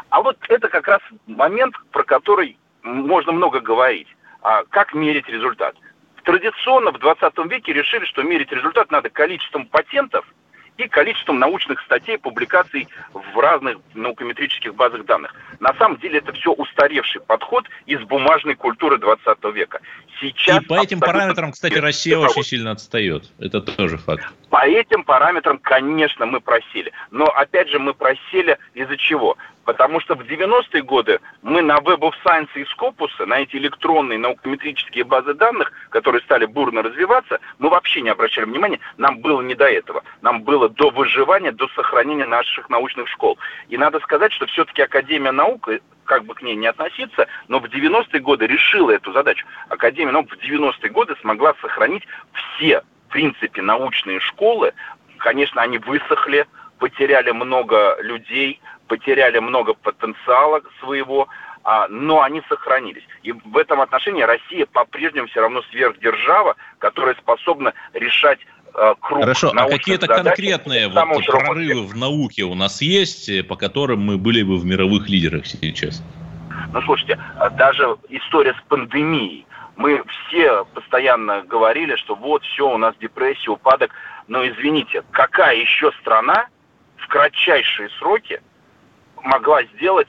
А 0.09 0.21
вот 0.21 0.37
это 0.49 0.67
как 0.69 0.87
раз 0.87 1.01
момент, 1.27 1.75
про 1.91 2.03
который 2.03 2.57
можно 2.83 3.31
много 3.31 3.59
говорить. 3.59 4.07
А 4.41 4.63
как 4.69 4.93
мерить 4.93 5.27
результат? 5.27 5.75
Традиционно 6.23 6.91
в 6.91 6.99
20 6.99 7.37
веке 7.49 7.73
решили, 7.73 8.05
что 8.05 8.23
мерить 8.23 8.51
результат 8.51 8.91
надо 8.91 9.09
количеством 9.09 9.65
патентов 9.67 10.25
и 10.77 10.87
количеством 10.87 11.39
научных 11.39 11.81
статей, 11.81 12.17
публикаций 12.17 12.87
в 13.13 13.39
разных 13.39 13.77
наукометрических 13.93 14.75
базах 14.75 15.05
данных. 15.05 15.33
На 15.59 15.73
самом 15.75 15.97
деле 15.97 16.19
это 16.19 16.33
все 16.33 16.51
устаревший 16.51 17.21
подход 17.21 17.65
из 17.85 18.01
бумажной 18.01 18.55
культуры 18.55 18.97
20 18.97 19.43
века. 19.53 19.79
Сейчас 20.19 20.63
и 20.63 20.65
по 20.65 20.81
этим 20.81 20.99
параметрам, 20.99 21.51
кстати, 21.51 21.77
Россия 21.77 22.17
очень 22.17 22.43
сильно 22.43 22.71
отстает. 22.71 23.25
Это 23.39 23.61
тоже 23.61 23.97
факт. 23.97 24.25
По 24.49 24.65
этим 24.65 25.03
параметрам, 25.03 25.57
конечно, 25.57 26.25
мы 26.25 26.39
просили. 26.39 26.91
Но, 27.11 27.25
опять 27.25 27.69
же, 27.69 27.79
мы 27.79 27.93
просили 27.93 28.57
из-за 28.73 28.95
чего? 28.97 29.37
Потому 29.65 29.99
что 29.99 30.15
в 30.15 30.21
90-е 30.21 30.83
годы 30.83 31.19
мы 31.41 31.61
на 31.61 31.77
Web 31.77 31.99
of 31.99 32.13
Science 32.23 32.49
и 32.55 32.63
Scopus, 32.63 33.25
на 33.25 33.39
эти 33.39 33.55
электронные 33.55 34.19
наукометрические 34.19 35.03
базы 35.03 35.33
данных, 35.33 35.71
которые 35.89 36.21
стали 36.21 36.45
бурно 36.45 36.83
развиваться, 36.83 37.39
мы 37.57 37.69
вообще 37.69 38.01
не 38.01 38.09
обращали 38.09 38.45
внимания, 38.45 38.79
нам 38.97 39.19
было 39.19 39.41
не 39.41 39.55
до 39.55 39.65
этого. 39.65 40.03
Нам 40.21 40.43
было 40.43 40.69
до 40.69 40.91
выживания, 40.91 41.51
до 41.51 41.67
сохранения 41.69 42.25
наших 42.25 42.69
научных 42.69 43.09
школ. 43.09 43.39
И 43.69 43.77
надо 43.77 43.99
сказать, 44.01 44.31
что 44.33 44.45
все-таки 44.45 44.83
Академия 44.83 45.31
наук, 45.31 45.67
как 46.05 46.23
бы 46.25 46.33
к 46.33 46.41
ней 46.41 46.55
не 46.55 46.67
относиться, 46.67 47.27
но 47.47 47.59
в 47.59 47.65
90-е 47.65 48.19
годы 48.21 48.47
решила 48.47 48.91
эту 48.91 49.11
задачу. 49.11 49.45
Академия 49.69 50.11
наук 50.11 50.29
в 50.31 50.37
90-е 50.37 50.89
годы 50.89 51.15
смогла 51.21 51.53
сохранить 51.61 52.03
все, 52.33 52.81
в 53.07 53.11
принципе, 53.11 53.61
научные 53.61 54.19
школы. 54.19 54.73
Конечно, 55.17 55.61
они 55.61 55.77
высохли, 55.79 56.45
потеряли 56.79 57.31
много 57.31 57.97
людей, 58.01 58.61
потеряли 58.87 59.39
много 59.39 59.73
потенциала 59.73 60.61
своего, 60.79 61.27
а, 61.63 61.87
но 61.89 62.21
они 62.21 62.43
сохранились. 62.47 63.03
И 63.23 63.31
в 63.31 63.57
этом 63.57 63.81
отношении 63.81 64.21
Россия 64.21 64.67
по-прежнему 64.67 65.27
все 65.27 65.41
равно 65.41 65.63
сверхдержава, 65.71 66.55
которая 66.77 67.15
способна 67.15 67.73
решать 67.93 68.39
круг 68.99 69.21
Хорошо, 69.21 69.51
а 69.55 69.69
какие-то 69.69 70.07
конкретные 70.07 70.89
вот 70.89 71.25
прорывы 71.25 71.85
в 71.85 71.95
науке 71.95 72.43
у 72.43 72.55
нас 72.55 72.81
есть, 72.81 73.29
э, 73.29 73.43
по 73.43 73.55
которым 73.55 74.01
мы 74.01 74.17
были 74.17 74.43
бы 74.43 74.57
в 74.57 74.65
мировых 74.65 75.09
лидерах 75.09 75.45
сейчас? 75.45 76.03
Ну, 76.73 76.81
слушайте, 76.81 77.17
а 77.39 77.49
даже 77.49 77.97
история 78.09 78.53
с 78.53 78.67
пандемией. 78.67 79.45
Мы 79.77 80.03
все 80.27 80.65
постоянно 80.73 81.43
говорили, 81.43 81.95
что 81.95 82.15
вот 82.15 82.43
все, 82.43 82.69
у 82.69 82.77
нас 82.77 82.95
депрессия, 82.99 83.51
упадок. 83.51 83.91
Но 84.27 84.47
извините, 84.47 85.03
какая 85.11 85.55
еще 85.55 85.91
страна 86.01 86.47
в 86.97 87.07
кратчайшие 87.07 87.89
сроки 87.99 88.41
могла 89.21 89.63
сделать 89.75 90.07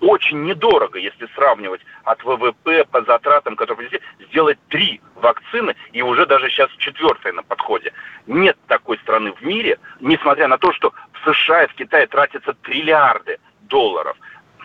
очень 0.00 0.44
недорого, 0.44 0.98
если 0.98 1.28
сравнивать 1.34 1.80
от 2.04 2.22
ВВП 2.24 2.84
по 2.90 3.02
затратам, 3.02 3.56
которые 3.56 3.90
сделать 4.30 4.58
три 4.68 5.00
вакцины, 5.16 5.74
и 5.92 6.02
уже 6.02 6.26
даже 6.26 6.48
сейчас 6.48 6.70
четвертая 6.78 7.32
на 7.32 7.42
подходе. 7.42 7.92
Нет 8.26 8.56
такой 8.66 8.98
страны 8.98 9.32
в 9.32 9.42
мире, 9.42 9.78
несмотря 10.00 10.48
на 10.48 10.58
то, 10.58 10.72
что 10.72 10.92
в 11.12 11.34
США 11.34 11.64
и 11.64 11.68
в 11.68 11.74
Китае 11.74 12.06
тратятся 12.06 12.54
триллиарды 12.54 13.38
долларов. 13.62 14.16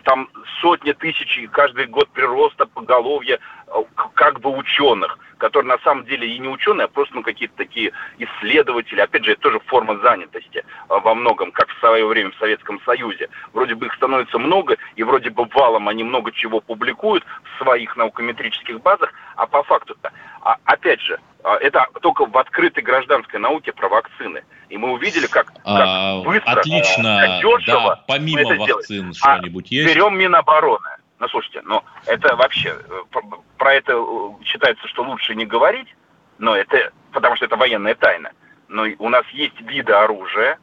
Там 0.04 0.30
сотни 0.62 0.92
тысяч 0.92 1.38
и 1.38 1.48
каждый 1.48 1.88
год 1.88 2.10
прироста 2.10 2.66
поголовья 2.66 3.40
как 4.16 4.40
бы 4.40 4.50
ученых, 4.56 5.18
которые 5.38 5.70
на 5.70 5.80
самом 5.80 6.06
деле 6.06 6.28
и 6.28 6.40
не 6.40 6.48
ученые, 6.48 6.86
а 6.86 6.88
просто 6.88 7.16
ну, 7.16 7.24
какие-то 7.24 7.56
такие 7.58 7.92
исследователи. 8.18 9.00
Опять 9.00 9.26
же, 9.26 9.32
это 9.32 9.42
тоже 9.42 9.60
форма 9.66 9.98
занятости 10.00 10.64
во 10.88 11.16
многом, 11.16 11.52
как 11.52 11.70
в 11.70 11.80
свое 11.80 12.06
время 12.06 12.32
в 12.32 12.38
Советском 12.38 12.80
Союзе. 12.86 13.30
Вроде 13.54 13.76
бы 13.76 13.88
их 13.88 13.94
становится 13.96 14.38
много, 14.38 14.78
и 14.96 15.04
вроде 15.04 15.30
бы 15.30 15.46
валом 15.46 15.90
они 15.90 16.04
много 16.04 16.32
чего 16.32 16.62
публикуют 16.62 17.26
в 17.44 17.64
своих 17.64 17.96
наукометрических 17.96 18.82
базах, 18.82 19.12
а 19.36 19.48
по 19.48 19.64
факту-то, 19.64 20.12
а, 20.42 20.58
опять 20.66 21.02
же, 21.02 21.20
это 21.44 21.88
только 22.02 22.26
в 22.26 22.38
открытой 22.38 22.84
гражданской 22.84 23.40
науке 23.40 23.74
про 23.74 23.90
вакцины. 23.90 24.44
И 24.70 24.78
мы 24.78 24.92
увидели, 24.92 25.28
как, 25.28 25.48
как 25.48 25.62
А, 25.66 26.22
быстро, 26.22 26.52
Отлично. 26.52 27.20
как 27.22 27.42
дешево 27.42 27.96
Да, 27.96 28.04
помимо 28.08 28.40
это 28.54 28.56
вакцин 28.74 29.12
А 29.22 29.38
что-нибудь 29.38 29.72
есть? 29.72 29.94
Берем 29.94 30.18
Минобороны. 30.18 30.90
Ну, 31.20 31.28
слушайте, 31.30 31.62
ну, 31.64 31.82
это 32.06 32.36
вообще, 32.36 32.70
э, 32.70 33.04
про- 33.12 33.42
про 33.58 33.74
это 33.74 33.94
э, 33.94 34.44
считается, 34.46 34.88
что 34.88 35.04
лучше 35.04 35.36
не 35.36 35.46
говорить, 35.46 35.88
но 36.38 36.56
это, 36.56 36.92
потому 37.12 37.36
что 37.36 37.46
это 37.46 37.56
военная 37.56 37.96
тайна. 37.96 38.32
Но 38.68 38.86
у 39.00 39.10
нас 39.10 39.26
есть 39.30 39.60
виды 39.62 39.94
оружия, 39.94 40.58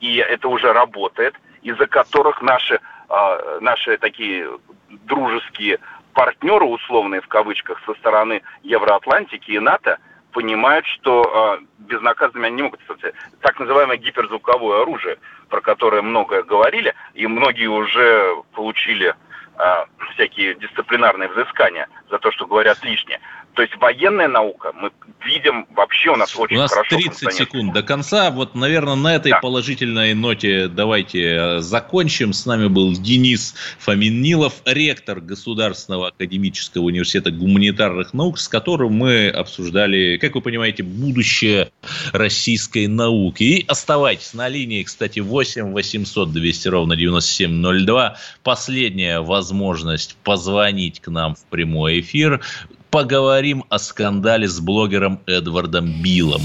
и 0.00 0.16
это 0.16 0.48
уже 0.48 0.72
работает, 0.72 1.34
из-за 1.62 1.86
которых 1.86 2.40
наши, 2.42 2.80
а, 3.08 3.58
наши 3.60 3.98
такие 3.98 4.48
дружеские 4.88 5.78
партнеры, 6.12 6.64
условные 6.64 7.20
в 7.20 7.28
кавычках, 7.28 7.80
со 7.84 7.94
стороны 7.94 8.42
Евроатлантики 8.62 9.50
и 9.50 9.58
НАТО, 9.58 9.98
понимают, 10.36 10.84
что 10.84 11.22
а, 11.24 11.58
безнаказанными 11.78 12.48
они 12.48 12.56
не 12.56 12.62
могут 12.64 12.82
остаться. 12.82 13.12
Так 13.40 13.58
называемое 13.58 13.96
гиперзвуковое 13.96 14.82
оружие, 14.82 15.16
про 15.48 15.62
которое 15.62 16.02
много 16.02 16.42
говорили, 16.42 16.94
и 17.14 17.26
многие 17.26 17.68
уже 17.68 18.34
получили 18.52 19.14
а, 19.56 19.86
всякие 20.12 20.54
дисциплинарные 20.56 21.30
взыскания 21.30 21.88
за 22.10 22.18
то, 22.18 22.30
что 22.32 22.46
говорят 22.46 22.84
лишнее. 22.84 23.18
То 23.56 23.62
есть 23.62 23.74
военная 23.80 24.28
наука, 24.28 24.70
мы 24.74 24.90
видим 25.24 25.66
вообще 25.74 26.10
у 26.10 26.16
нас 26.16 26.36
очень 26.36 26.58
У 26.58 26.60
нас 26.60 26.70
хорошо 26.70 26.90
30 26.90 27.06
функционирует. 27.06 27.48
секунд 27.48 27.72
до 27.72 27.82
конца. 27.82 28.30
Вот, 28.30 28.54
наверное, 28.54 28.96
на 28.96 29.14
этой 29.14 29.30
Да. 29.30 29.40
положительной 29.40 30.12
ноте 30.12 30.68
давайте 30.68 31.22
э, 31.22 31.60
закончим. 31.60 32.34
С 32.34 32.44
нами 32.44 32.68
был 32.68 32.92
Денис 32.92 33.54
Фоминилов, 33.78 34.60
ректор 34.66 35.20
Государственного 35.20 36.08
академического 36.08 36.82
университета 36.82 37.30
гуманитарных 37.30 38.12
наук, 38.12 38.38
с 38.38 38.46
которым 38.46 38.92
мы 38.92 39.28
обсуждали, 39.30 40.18
как 40.18 40.34
вы 40.34 40.42
понимаете, 40.42 40.82
будущее 40.82 41.70
российской 42.12 42.88
науки. 42.88 43.42
И 43.42 43.64
оставайтесь 43.66 44.34
на 44.34 44.48
линии, 44.48 44.82
кстати, 44.82 45.20
8 45.20 45.72
800 45.72 46.30
200 46.30 46.68
ровно 46.68 46.94
9702. 46.94 48.16
Последняя 48.42 49.20
возможность 49.20 50.14
позвонить 50.22 51.00
к 51.00 51.08
нам 51.08 51.34
в 51.36 51.44
прямой 51.46 52.00
эфир. 52.00 52.42
Поговорим 52.90 53.64
о 53.68 53.78
скандале 53.78 54.48
с 54.48 54.60
блогером 54.60 55.20
Эдвардом 55.26 56.02
Биллом. 56.02 56.42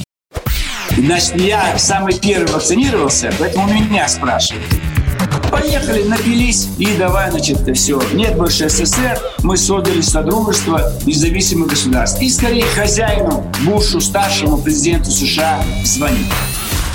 Значит, 0.98 1.36
я 1.38 1.78
самый 1.78 2.20
первый 2.20 2.52
вакцинировался, 2.52 3.32
поэтому 3.40 3.72
меня 3.72 4.08
спрашивают. 4.08 4.66
Поехали, 5.50 6.04
напились 6.04 6.70
и 6.78 6.96
давай, 6.98 7.30
значит, 7.30 7.60
все. 7.76 8.02
Нет 8.14 8.36
больше 8.36 8.70
СССР, 8.70 9.20
мы 9.44 9.58
создали 9.58 10.02
Содружество 10.02 10.94
независимых 11.06 11.70
государств. 11.70 12.22
И 12.22 12.30
скорее 12.30 12.66
хозяину, 12.66 13.46
Бушу, 13.66 14.02
старшему 14.02 14.58
президенту 14.58 15.12
США 15.12 15.64
звонить. 15.84 16.28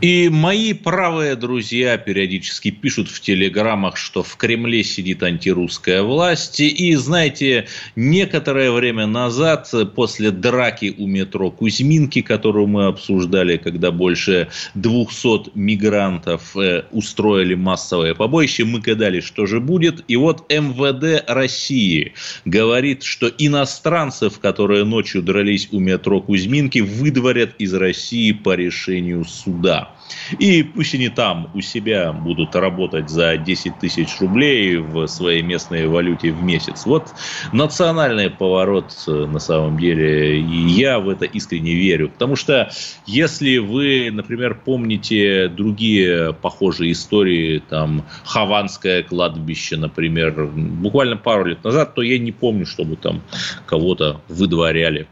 И 0.00 0.30
мои 0.30 0.72
правые 0.72 1.36
друзья 1.36 1.98
периодически 1.98 2.70
пишут 2.70 3.10
в 3.10 3.20
телеграммах, 3.20 3.98
что 3.98 4.22
в 4.22 4.34
Кремле 4.36 4.82
сидит 4.82 5.22
антирусская 5.22 6.02
власть. 6.02 6.58
И, 6.58 6.94
знаете, 6.94 7.66
некоторое 7.96 8.70
время 8.70 9.06
назад, 9.06 9.70
после 9.94 10.30
драки 10.30 10.94
у 10.96 11.06
метро 11.06 11.50
Кузьминки, 11.50 12.22
которую 12.22 12.66
мы 12.66 12.86
обсуждали, 12.86 13.58
когда 13.58 13.90
больше 13.90 14.48
200 14.74 15.50
мигрантов 15.54 16.56
э, 16.56 16.84
устроили 16.92 17.54
массовое 17.54 18.14
побоище, 18.14 18.64
мы 18.64 18.80
гадали, 18.80 19.20
что 19.20 19.44
же 19.44 19.60
будет. 19.60 20.02
И 20.08 20.16
вот 20.16 20.50
МВД 20.50 21.24
России 21.28 22.14
говорит, 22.46 23.02
что 23.02 23.28
иностранцев, 23.28 24.38
которые 24.38 24.84
ночью 24.84 25.22
дрались 25.22 25.68
у 25.72 25.78
метро 25.78 26.22
Кузьминки, 26.22 26.78
выдворят 26.78 27.54
из 27.58 27.74
России 27.74 28.32
по 28.32 28.54
решению 28.54 29.26
суда. 29.26 29.89
И 30.38 30.62
пусть 30.62 30.94
они 30.94 31.08
там 31.08 31.50
у 31.54 31.60
себя 31.60 32.12
будут 32.12 32.54
работать 32.54 33.08
за 33.10 33.36
10 33.36 33.78
тысяч 33.78 34.20
рублей 34.20 34.76
в 34.76 35.06
своей 35.06 35.42
местной 35.42 35.86
валюте 35.86 36.32
в 36.32 36.42
месяц. 36.42 36.86
Вот 36.86 37.12
национальный 37.52 38.30
поворот 38.30 38.92
э, 39.06 39.10
на 39.10 39.38
самом 39.38 39.78
деле. 39.78 40.40
И 40.40 40.68
я 40.68 40.98
в 40.98 41.08
это 41.08 41.24
искренне 41.24 41.74
верю. 41.74 42.08
Потому 42.08 42.36
что 42.36 42.70
если 43.06 43.58
вы, 43.58 44.10
например, 44.12 44.60
помните 44.64 45.48
другие 45.48 46.32
похожие 46.32 46.92
истории, 46.92 47.62
там 47.68 48.04
Хованское 48.24 49.02
кладбище, 49.02 49.76
например, 49.76 50.46
буквально 50.46 51.16
пару 51.16 51.44
лет 51.44 51.64
назад, 51.64 51.94
то 51.94 52.02
я 52.02 52.18
не 52.18 52.32
помню, 52.32 52.66
чтобы 52.66 52.96
там 52.96 53.22
кого-то 53.66 54.20
выдворяли. 54.28 55.06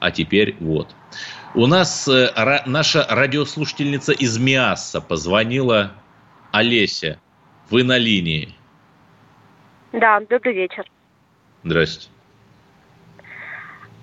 А 0.00 0.10
теперь 0.10 0.56
вот. 0.60 0.94
У 1.54 1.66
нас 1.66 2.06
э, 2.08 2.30
ра- 2.36 2.62
наша 2.66 3.06
радиослушательница 3.08 4.12
из 4.12 4.38
Миасса 4.38 5.00
позвонила. 5.00 5.92
Олеся, 6.52 7.18
вы 7.70 7.84
на 7.84 7.98
линии. 7.98 8.54
Да, 9.92 10.20
добрый 10.20 10.54
вечер. 10.54 10.84
Здрасте. 11.64 12.08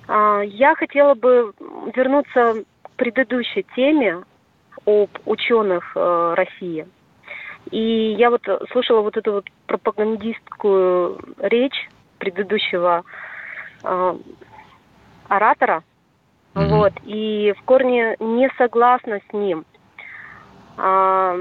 А, 0.07 0.41
Я 0.41 0.75
хотела 0.75 1.13
бы 1.13 1.53
вернуться 1.95 2.63
к 2.83 2.89
предыдущей 2.91 3.65
теме 3.75 4.23
об 4.85 5.09
ученых 5.25 5.91
э, 5.95 6.33
России. 6.35 6.87
И 7.71 8.15
я 8.17 8.29
вот 8.29 8.43
слушала 8.71 9.01
вот 9.01 9.17
эту 9.17 9.33
вот 9.33 9.45
пропагандистскую 9.67 11.19
речь 11.39 11.89
предыдущего 12.19 13.03
э, 13.83 14.17
оратора, 16.55 16.75
вот, 16.75 16.93
и 17.03 17.53
в 17.57 17.61
корне 17.63 18.15
не 18.19 18.49
согласна 18.57 19.19
с 19.29 19.33
ним. 19.33 19.65
А, 20.77 21.37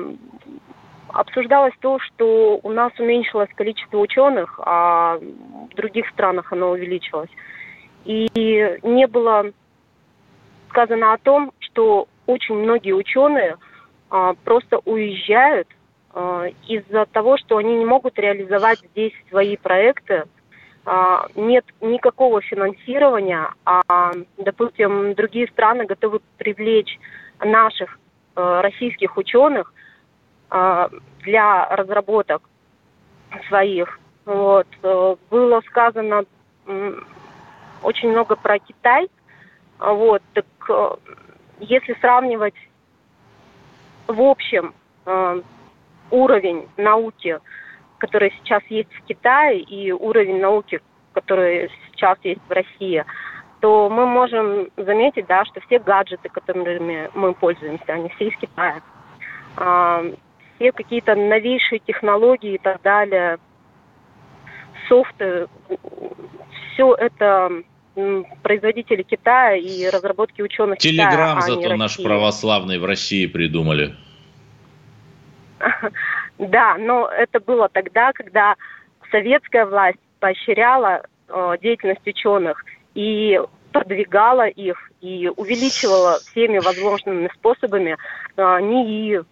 обсуждалось 1.08 1.74
то, 1.80 1.98
что 2.00 2.58
у 2.62 2.70
нас 2.70 2.92
уменьшилось 2.98 3.50
количество 3.54 3.98
ученых, 3.98 4.60
а 4.64 5.18
в 5.18 5.74
других 5.74 6.08
странах 6.10 6.52
оно 6.52 6.70
увеличилось. 6.70 7.30
И 8.04 8.28
не 8.82 9.06
было 9.06 9.46
сказано 10.70 11.12
о 11.12 11.18
том, 11.18 11.52
что 11.60 12.08
очень 12.26 12.56
многие 12.56 12.92
ученые 12.92 13.56
а, 14.10 14.34
просто 14.44 14.80
уезжают 14.84 15.68
а, 16.12 16.46
из-за 16.66 17.06
того, 17.06 17.36
что 17.38 17.56
они 17.58 17.76
не 17.76 17.84
могут 17.84 18.18
реализовать 18.18 18.80
здесь 18.92 19.12
свои 19.30 19.56
проекты. 19.56 20.24
А, 20.86 21.26
нет 21.34 21.64
никакого 21.80 22.42
финансирования, 22.42 23.48
а, 23.64 24.12
допустим, 24.36 25.14
другие 25.14 25.48
страны 25.48 25.86
готовы 25.86 26.20
привлечь 26.36 26.98
наших 27.40 27.98
э, 28.36 28.60
российских 28.60 29.16
ученых 29.16 29.72
а, 30.50 30.90
для 31.22 31.66
разработок 31.74 32.42
своих. 33.48 33.98
Вот. 34.24 34.66
Э, 34.82 35.16
Было 35.30 35.60
сказано 35.62 36.24
очень 37.82 38.10
много 38.10 38.36
про 38.36 38.58
Китай. 38.58 39.08
Вот. 39.78 40.22
Так 40.34 40.46
э, 40.68 40.90
если 41.60 41.94
сравнивать 42.00 42.54
в 44.06 44.20
общем 44.20 44.74
уровень 46.10 46.68
науки, 46.76 47.40
который 48.04 48.34
сейчас 48.38 48.62
есть 48.68 48.92
в 48.92 49.02
Китае, 49.06 49.60
и 49.60 49.90
уровень 49.90 50.38
науки, 50.38 50.82
который 51.14 51.70
сейчас 51.90 52.18
есть 52.22 52.42
в 52.46 52.52
России, 52.52 53.02
то 53.60 53.88
мы 53.88 54.04
можем 54.04 54.68
заметить, 54.76 55.26
да, 55.26 55.46
что 55.46 55.60
все 55.62 55.78
гаджеты, 55.78 56.28
которыми 56.28 57.08
мы 57.14 57.32
пользуемся, 57.32 57.94
они 57.94 58.10
все 58.10 58.28
из 58.28 58.36
Китая. 58.36 58.82
А, 59.56 60.04
все 60.56 60.72
какие-то 60.72 61.14
новейшие 61.14 61.78
технологии 61.78 62.56
и 62.56 62.58
так 62.58 62.82
далее, 62.82 63.38
софты, 64.86 65.46
все 66.74 66.94
это 66.96 67.50
производители 68.42 69.02
Китая 69.02 69.56
и 69.56 69.88
разработки 69.88 70.42
ученых 70.42 70.78
Телеграм 70.78 71.38
Китая, 71.38 71.38
а 71.38 71.40
зато 71.40 71.76
наш 71.76 71.96
православный 72.02 72.78
в 72.78 72.84
России 72.84 73.24
придумали. 73.24 73.94
Да, 76.38 76.76
но 76.78 77.08
это 77.08 77.40
было 77.40 77.68
тогда, 77.68 78.12
когда 78.12 78.54
советская 79.10 79.66
власть 79.66 79.98
поощряла 80.18 81.02
э, 81.28 81.54
деятельность 81.62 82.06
ученых 82.06 82.64
и 82.94 83.40
продвигала 83.72 84.46
их 84.46 84.90
и 85.00 85.30
увеличивала 85.36 86.18
всеми 86.20 86.58
возможными 86.58 87.28
способами 87.34 87.96
э, 88.36 88.60
НИИ, 88.60 89.22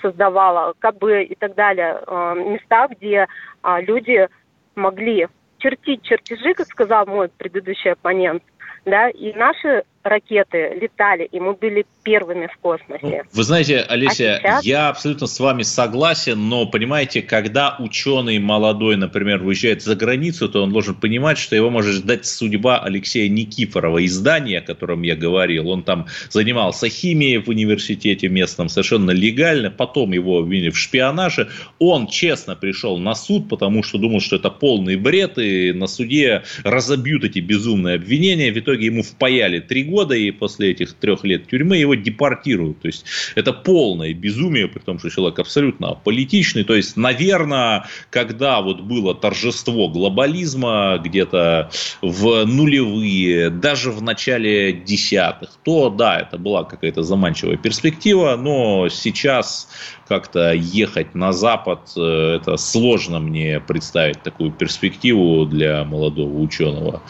создавала 0.00 0.74
КБ 0.78 1.04
и 1.28 1.34
так 1.34 1.54
далее, 1.54 2.00
э, 2.06 2.34
места, 2.46 2.86
где 2.88 3.26
а, 3.62 3.80
люди 3.80 4.28
могли 4.76 5.26
чертить 5.58 6.02
чертежи, 6.02 6.54
как 6.54 6.66
сказал 6.66 7.06
мой 7.06 7.28
предыдущий 7.28 7.92
оппонент, 7.92 8.42
да, 8.84 9.08
и 9.10 9.32
наши 9.34 9.84
ракеты 10.02 10.78
летали, 10.80 11.28
и 11.30 11.40
мы 11.40 11.54
были 11.54 11.86
первыми 12.02 12.46
в 12.46 12.56
космосе. 12.58 13.24
Вы 13.32 13.42
знаете, 13.42 13.80
Олеся, 13.80 14.36
А 14.36 14.40
сейчас? 14.40 14.64
я 14.64 14.88
абсолютно 14.88 15.26
с 15.26 15.38
вами 15.38 15.62
согласен, 15.62 16.48
но 16.48 16.66
понимаете, 16.66 17.22
когда 17.22 17.76
ученый 17.78 18.38
молодой, 18.38 18.96
например, 18.96 19.42
уезжает 19.42 19.82
за 19.82 19.94
границу, 19.94 20.48
то 20.48 20.62
он 20.62 20.72
должен 20.72 20.94
понимать, 20.94 21.38
что 21.38 21.54
его 21.56 21.70
может 21.70 21.94
ждать 21.94 22.26
судьба 22.26 22.78
Алексея 22.78 23.28
Никифорова, 23.28 24.04
издания, 24.04 24.58
о 24.58 24.62
котором 24.62 25.02
я 25.02 25.14
говорил. 25.14 25.68
Он 25.68 25.82
там 25.82 26.06
занимался 26.30 26.88
химией 26.88 27.38
в 27.38 27.48
университете 27.48 28.28
местном 28.28 28.68
совершенно 28.68 29.10
легально, 29.12 29.70
потом 29.70 30.12
его 30.12 30.38
обвинили 30.38 30.70
в 30.70 30.78
шпионаже. 30.78 31.48
Он 31.78 32.06
честно 32.06 32.56
пришел 32.56 32.98
на 32.98 33.14
суд, 33.14 33.48
потому 33.48 33.82
что 33.82 33.98
думал, 33.98 34.20
что 34.20 34.36
это 34.36 34.50
полный 34.50 34.96
бред, 34.96 35.38
и 35.38 35.72
на 35.72 35.86
суде 35.86 36.42
разобьют 36.64 37.24
эти 37.24 37.38
безумные 37.38 37.96
обвинения. 37.96 38.52
В 38.52 38.58
итоге 38.58 38.86
ему 38.86 39.02
впаяли 39.02 39.60
три 39.60 39.84
года, 39.92 40.14
и 40.14 40.30
после 40.30 40.70
этих 40.70 40.94
трех 40.94 41.24
лет 41.24 41.46
тюрьмы 41.48 41.76
его 41.76 41.94
депортируют. 41.94 42.80
То 42.80 42.88
есть 42.88 43.04
это 43.34 43.52
полное 43.52 44.14
безумие, 44.14 44.68
при 44.68 44.80
том, 44.80 44.98
что 44.98 45.10
человек 45.10 45.38
абсолютно 45.38 45.94
политичный. 45.94 46.64
То 46.64 46.74
есть, 46.74 46.96
наверное, 46.96 47.86
когда 48.10 48.60
вот 48.60 48.80
было 48.80 49.14
торжество 49.14 49.88
глобализма 49.88 50.98
где-то 51.04 51.70
в 52.00 52.44
нулевые, 52.46 53.50
даже 53.50 53.90
в 53.90 54.02
начале 54.02 54.72
десятых, 54.72 55.50
то 55.64 55.90
да, 55.90 56.20
это 56.20 56.38
была 56.38 56.64
какая-то 56.64 57.02
заманчивая 57.02 57.56
перспектива, 57.56 58.36
но 58.36 58.88
сейчас 58.88 59.68
как-то 60.08 60.52
ехать 60.52 61.14
на 61.14 61.32
Запад, 61.32 61.80
э, 61.96 62.38
это 62.40 62.56
сложно 62.56 63.20
мне 63.20 63.60
представить 63.60 64.22
такую 64.22 64.52
перспективу 64.52 65.46
для 65.46 65.84
молодого 65.84 66.38
ученого. 66.38 67.02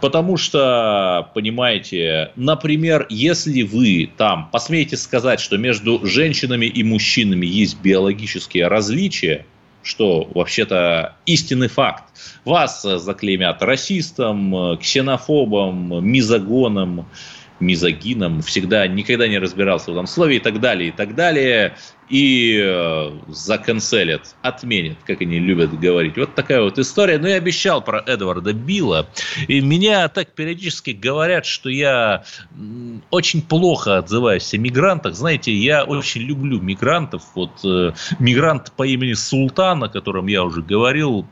Потому 0.00 0.36
что, 0.36 1.30
понимаете, 1.34 2.30
например, 2.36 3.06
если 3.08 3.62
вы 3.62 4.10
там 4.16 4.48
посмеете 4.50 4.96
сказать, 4.96 5.40
что 5.40 5.58
между 5.58 6.06
женщинами 6.06 6.66
и 6.66 6.84
мужчинами 6.84 7.46
есть 7.46 7.80
биологические 7.80 8.68
различия, 8.68 9.44
что 9.82 10.28
вообще-то 10.34 11.16
истинный 11.26 11.68
факт, 11.68 12.04
вас 12.44 12.82
заклеймят 12.82 13.62
расистом, 13.62 14.76
ксенофобом, 14.78 16.06
мизогоном, 16.06 17.06
мизогином, 17.60 18.42
всегда 18.42 18.86
никогда 18.86 19.28
не 19.28 19.38
разбирался 19.38 19.90
в 19.90 19.94
этом 19.94 20.06
слове 20.06 20.36
и 20.36 20.40
так 20.40 20.60
далее, 20.60 20.88
и 20.88 20.92
так 20.92 21.14
далее, 21.14 21.76
и 22.08 22.58
э, 22.62 23.10
заканцелят, 23.28 24.34
отменят, 24.42 24.96
как 25.06 25.20
они 25.20 25.38
любят 25.38 25.78
говорить. 25.78 26.16
Вот 26.16 26.34
такая 26.34 26.62
вот 26.62 26.78
история. 26.78 27.18
Но 27.18 27.28
я 27.28 27.36
обещал 27.36 27.82
про 27.82 28.00
Эдварда 28.00 28.52
Билла, 28.52 29.08
и 29.46 29.60
меня 29.60 30.08
так 30.08 30.34
периодически 30.34 30.90
говорят, 30.90 31.44
что 31.44 31.68
я 31.68 32.24
очень 33.10 33.42
плохо 33.42 33.98
отзываюсь 33.98 34.52
о 34.54 34.58
мигрантах. 34.58 35.14
Знаете, 35.14 35.52
я 35.52 35.84
очень 35.84 36.22
люблю 36.22 36.60
мигрантов. 36.60 37.22
Вот 37.34 37.52
э, 37.64 37.92
мигрант 38.18 38.72
по 38.76 38.84
имени 38.84 39.12
Султан, 39.12 39.84
о 39.84 39.88
котором 39.88 40.28
я 40.28 40.44
уже 40.44 40.62
говорил, 40.62 41.26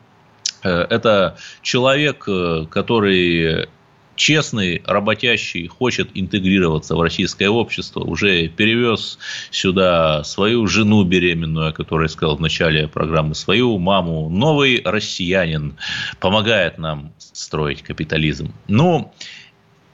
э, 0.63 0.69
это 0.69 1.39
человек, 1.63 2.25
э, 2.29 2.67
который 2.71 3.69
честный, 4.17 4.83
работящий, 4.85 5.67
хочет 5.69 6.11
интегрироваться 6.15 6.97
в 6.97 7.01
российское 7.01 7.49
общество, 7.49 8.01
уже 8.01 8.49
перевез 8.49 9.19
сюда 9.51 10.25
свою 10.25 10.67
жену 10.67 11.05
беременную, 11.05 11.69
о 11.69 11.73
которой 11.73 12.09
сказал 12.09 12.37
в 12.37 12.41
начале 12.41 12.89
программы, 12.89 13.35
свою 13.35 13.79
маму, 13.79 14.29
новый 14.29 14.83
россиянин, 14.85 15.77
помогает 16.19 16.79
нам 16.79 17.13
строить 17.19 17.83
капитализм. 17.83 18.53
Ну, 18.67 19.13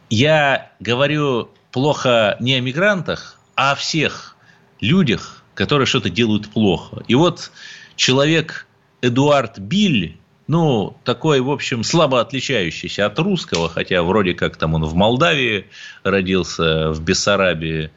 я 0.08 0.72
говорю 0.80 1.50
плохо 1.70 2.36
не 2.40 2.54
о 2.54 2.60
мигрантах, 2.60 3.40
а 3.56 3.72
о 3.72 3.74
всех 3.74 4.36
людях, 4.80 5.42
которые 5.54 5.86
что-то 5.86 6.10
делают 6.10 6.48
плохо. 6.48 7.02
И 7.08 7.14
вот 7.14 7.50
человек 7.96 8.66
Эдуард 9.00 9.58
Биль, 9.58 10.16
ну, 10.48 10.96
такой, 11.04 11.40
в 11.40 11.50
общем, 11.50 11.84
слабо 11.84 12.20
отличающийся 12.20 13.06
от 13.06 13.18
русского, 13.18 13.68
хотя 13.68 14.02
вроде 14.02 14.34
как 14.34 14.56
там 14.56 14.74
он 14.74 14.84
в 14.84 14.94
Молдавии 14.94 15.66
родился, 16.02 16.90
в 16.90 17.00
Бессарабии. 17.02 17.90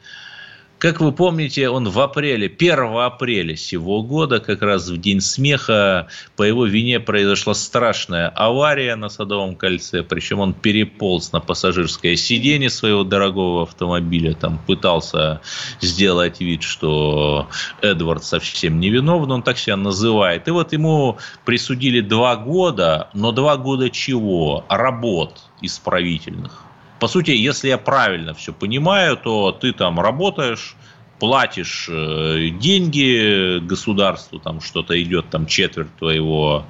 Как 0.78 1.00
вы 1.00 1.10
помните, 1.10 1.70
он 1.70 1.88
в 1.88 1.98
апреле, 2.00 2.48
1 2.48 2.98
апреля 2.98 3.56
сего 3.56 4.02
года, 4.02 4.40
как 4.40 4.60
раз 4.60 4.88
в 4.88 4.98
день 4.98 5.22
смеха, 5.22 6.08
по 6.36 6.42
его 6.42 6.66
вине 6.66 7.00
произошла 7.00 7.54
страшная 7.54 8.28
авария 8.28 8.94
на 8.96 9.08
Садовом 9.08 9.56
кольце, 9.56 10.02
причем 10.02 10.40
он 10.40 10.52
переполз 10.52 11.32
на 11.32 11.40
пассажирское 11.40 12.14
сиденье 12.16 12.68
своего 12.68 13.04
дорогого 13.04 13.62
автомобиля, 13.62 14.34
там 14.34 14.58
пытался 14.66 15.40
сделать 15.80 16.40
вид, 16.40 16.62
что 16.62 17.48
Эдвард 17.80 18.24
совсем 18.24 18.78
невиновен, 18.78 19.32
он 19.32 19.42
так 19.42 19.56
себя 19.56 19.78
называет. 19.78 20.46
И 20.46 20.50
вот 20.50 20.74
ему 20.74 21.16
присудили 21.46 22.00
два 22.00 22.36
года, 22.36 23.08
но 23.14 23.32
два 23.32 23.56
года 23.56 23.88
чего? 23.88 24.66
Работ 24.68 25.40
исправительных. 25.62 26.65
По 26.98 27.08
сути, 27.08 27.30
если 27.30 27.68
я 27.68 27.78
правильно 27.78 28.32
все 28.34 28.52
понимаю, 28.52 29.16
то 29.16 29.52
ты 29.52 29.72
там 29.72 30.00
работаешь, 30.00 30.76
платишь 31.18 31.88
э, 31.90 32.48
деньги 32.58 33.58
государству, 33.58 34.38
там 34.38 34.60
что-то 34.60 35.00
идет, 35.02 35.28
там 35.30 35.46
четверть 35.46 35.94
твоего 35.96 36.64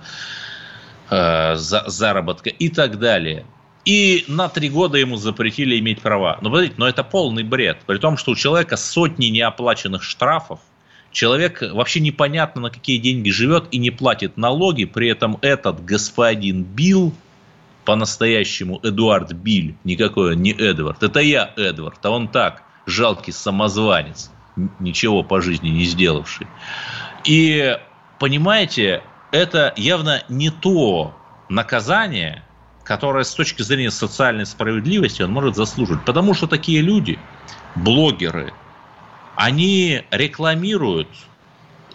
э, 1.10 1.54
за, 1.56 1.84
заработка 1.86 2.50
и 2.50 2.68
так 2.68 2.98
далее. 2.98 3.46
И 3.84 4.24
на 4.26 4.48
три 4.48 4.68
года 4.68 4.98
ему 4.98 5.16
запретили 5.16 5.78
иметь 5.78 6.00
права. 6.00 6.38
Но 6.42 6.50
подождите, 6.50 6.74
но 6.76 6.88
это 6.88 7.04
полный 7.04 7.44
бред. 7.44 7.78
При 7.86 7.98
том, 7.98 8.16
что 8.16 8.32
у 8.32 8.34
человека 8.34 8.76
сотни 8.76 9.26
неоплаченных 9.26 10.02
штрафов, 10.02 10.58
человек 11.12 11.62
вообще 11.62 12.00
непонятно 12.00 12.62
на 12.62 12.70
какие 12.70 12.98
деньги 12.98 13.30
живет 13.30 13.68
и 13.70 13.78
не 13.78 13.92
платит 13.92 14.36
налоги, 14.36 14.86
при 14.86 15.08
этом 15.08 15.38
этот 15.40 15.84
господин 15.84 16.64
Билл, 16.64 17.14
по-настоящему 17.86 18.80
Эдуард 18.82 19.32
Биль, 19.32 19.76
никакой 19.84 20.34
он 20.34 20.42
не 20.42 20.52
Эдвард. 20.52 21.02
Это 21.02 21.20
я 21.20 21.52
Эдвард, 21.56 22.04
а 22.04 22.10
он 22.10 22.28
так, 22.28 22.62
жалкий 22.84 23.32
самозванец, 23.32 24.30
ничего 24.78 25.22
по 25.22 25.40
жизни 25.40 25.68
не 25.70 25.84
сделавший. 25.84 26.46
И, 27.24 27.78
понимаете, 28.18 29.02
это 29.30 29.72
явно 29.76 30.22
не 30.28 30.50
то 30.50 31.14
наказание, 31.48 32.42
которое 32.84 33.24
с 33.24 33.34
точки 33.34 33.62
зрения 33.62 33.90
социальной 33.90 34.46
справедливости 34.46 35.22
он 35.22 35.32
может 35.32 35.56
заслуживать. 35.56 36.04
Потому 36.04 36.34
что 36.34 36.46
такие 36.46 36.82
люди, 36.82 37.18
блогеры, 37.74 38.52
они 39.36 40.02
рекламируют 40.10 41.08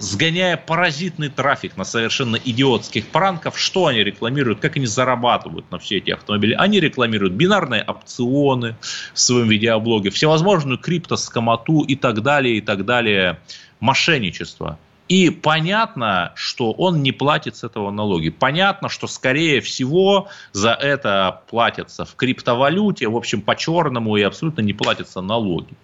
сгоняя 0.02 0.58
паразитный 0.58 1.30
трафик 1.30 1.78
на 1.78 1.84
совершенно 1.84 2.36
идиотских 2.36 3.08
пранков, 3.08 3.58
что 3.58 3.86
они 3.86 4.04
рекламируют, 4.04 4.60
как 4.60 4.76
они 4.76 4.86
зарабатывают 4.86 5.70
на 5.72 5.80
все 5.80 5.98
эти 5.98 6.12
автомобили. 6.12 6.54
Они 6.54 6.80
рекламируют 6.80 7.34
бинарные 7.34 7.84
опционы 7.84 8.76
в 9.14 9.20
своем 9.20 9.48
видеоблоге, 9.50 10.10
всевозможную 10.10 10.78
криптоскомату 10.78 11.82
и 11.82 11.96
так 11.96 12.22
далее, 12.22 12.58
и 12.58 12.62
так 12.62 12.86
далее, 12.86 13.40
мошенничество. 13.80 14.80
И 15.08 15.30
понятно, 15.30 16.32
что 16.36 16.72
он 16.72 17.04
не 17.04 17.12
платит 17.12 17.58
с 17.58 17.64
этого 17.66 17.92
налоги. 17.92 18.30
Понятно, 18.30 18.88
что, 18.88 19.08
скорее 19.08 19.60
всего, 19.60 20.30
за 20.54 20.72
это 20.72 21.42
платятся 21.50 22.06
в 22.06 22.16
криптовалюте, 22.16 23.10
в 23.10 23.18
общем, 23.18 23.42
по-черному 23.42 24.16
и 24.16 24.22
абсолютно 24.22 24.62
не 24.62 24.74
платятся 24.74 25.22
налоги. 25.22 25.76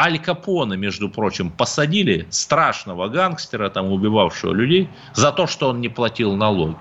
Аль 0.00 0.18
Капоне, 0.18 0.78
между 0.78 1.10
прочим, 1.10 1.50
посадили 1.50 2.26
страшного 2.30 3.08
гангстера, 3.08 3.68
там, 3.68 3.92
убивавшего 3.92 4.54
людей, 4.54 4.88
за 5.12 5.30
то, 5.30 5.46
что 5.46 5.68
он 5.68 5.82
не 5.82 5.90
платил 5.90 6.36
налоги. 6.36 6.78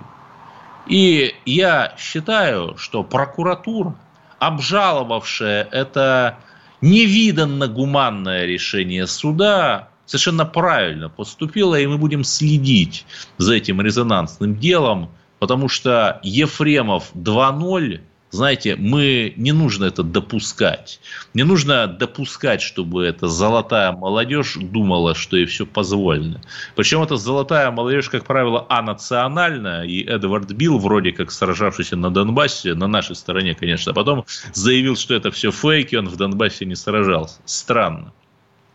И 0.87 1.35
я 1.45 1.93
считаю, 1.97 2.77
что 2.77 3.03
прокуратура, 3.03 3.93
обжаловавшая 4.39 5.67
это 5.69 6.37
невиданно 6.79 7.67
гуманное 7.67 8.45
решение 8.45 9.05
суда, 9.05 9.89
совершенно 10.05 10.45
правильно 10.45 11.09
поступила, 11.09 11.75
и 11.75 11.85
мы 11.87 11.97
будем 11.97 12.23
следить 12.23 13.05
за 13.37 13.55
этим 13.55 13.81
резонансным 13.81 14.55
делом, 14.55 15.09
потому 15.39 15.67
что 15.67 16.21
Ефремов 16.23 17.11
2.0 17.13 17.99
знаете, 18.31 18.75
мы 18.75 19.33
не 19.37 19.51
нужно 19.51 19.85
это 19.85 20.03
допускать. 20.03 20.99
Не 21.33 21.43
нужно 21.43 21.87
допускать, 21.87 22.61
чтобы 22.61 23.05
эта 23.05 23.27
золотая 23.27 23.91
молодежь 23.91 24.55
думала, 24.55 25.15
что 25.15 25.35
ей 25.35 25.45
все 25.45 25.65
позволено. 25.65 26.41
Причем 26.75 27.01
эта 27.01 27.17
золотая 27.17 27.71
молодежь, 27.71 28.09
как 28.09 28.25
правило, 28.25 28.65
анациональная, 28.69 29.83
и 29.83 30.03
Эдвард 30.03 30.51
Билл, 30.51 30.77
вроде 30.77 31.11
как 31.11 31.31
сражавшийся 31.31 31.95
на 31.95 32.11
Донбассе, 32.11 32.75
на 32.75 32.87
нашей 32.87 33.15
стороне, 33.15 33.55
конечно, 33.55 33.93
а 33.93 33.95
потом 33.95 34.25
заявил, 34.53 34.95
что 34.95 35.15
это 35.15 35.31
все 35.31 35.51
фейки, 35.51 35.95
он 35.95 36.07
в 36.07 36.15
Донбассе 36.15 36.65
не 36.65 36.75
сражался. 36.75 37.39
Странно. 37.45 38.13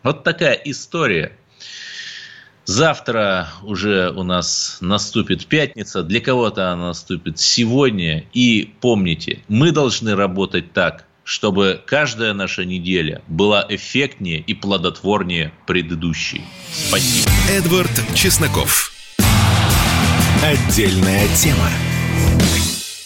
Вот 0.03 0.25
такая 0.25 0.55
история. 0.65 1.33
Завтра 2.67 3.49
уже 3.63 4.11
у 4.11 4.23
нас 4.23 4.79
наступит 4.81 5.47
пятница, 5.47 6.03
для 6.03 6.21
кого-то 6.21 6.73
она 6.73 6.89
наступит 6.89 7.39
сегодня. 7.39 8.25
И 8.33 8.73
помните, 8.81 9.41
мы 9.49 9.71
должны 9.71 10.15
работать 10.15 10.73
так, 10.73 11.05
чтобы 11.25 11.81
каждая 11.85 12.33
наша 12.33 12.65
неделя 12.65 13.23
была 13.29 13.67
эффектнее 13.69 14.41
и 14.41 14.55
плодотворнее 14.55 15.53
предыдущей. 15.67 16.43
Спасибо. 16.73 17.31
Эдвард 17.51 18.03
Чесноков. 18.15 18.93
Отдельная 20.43 21.29
тема. 21.37 21.71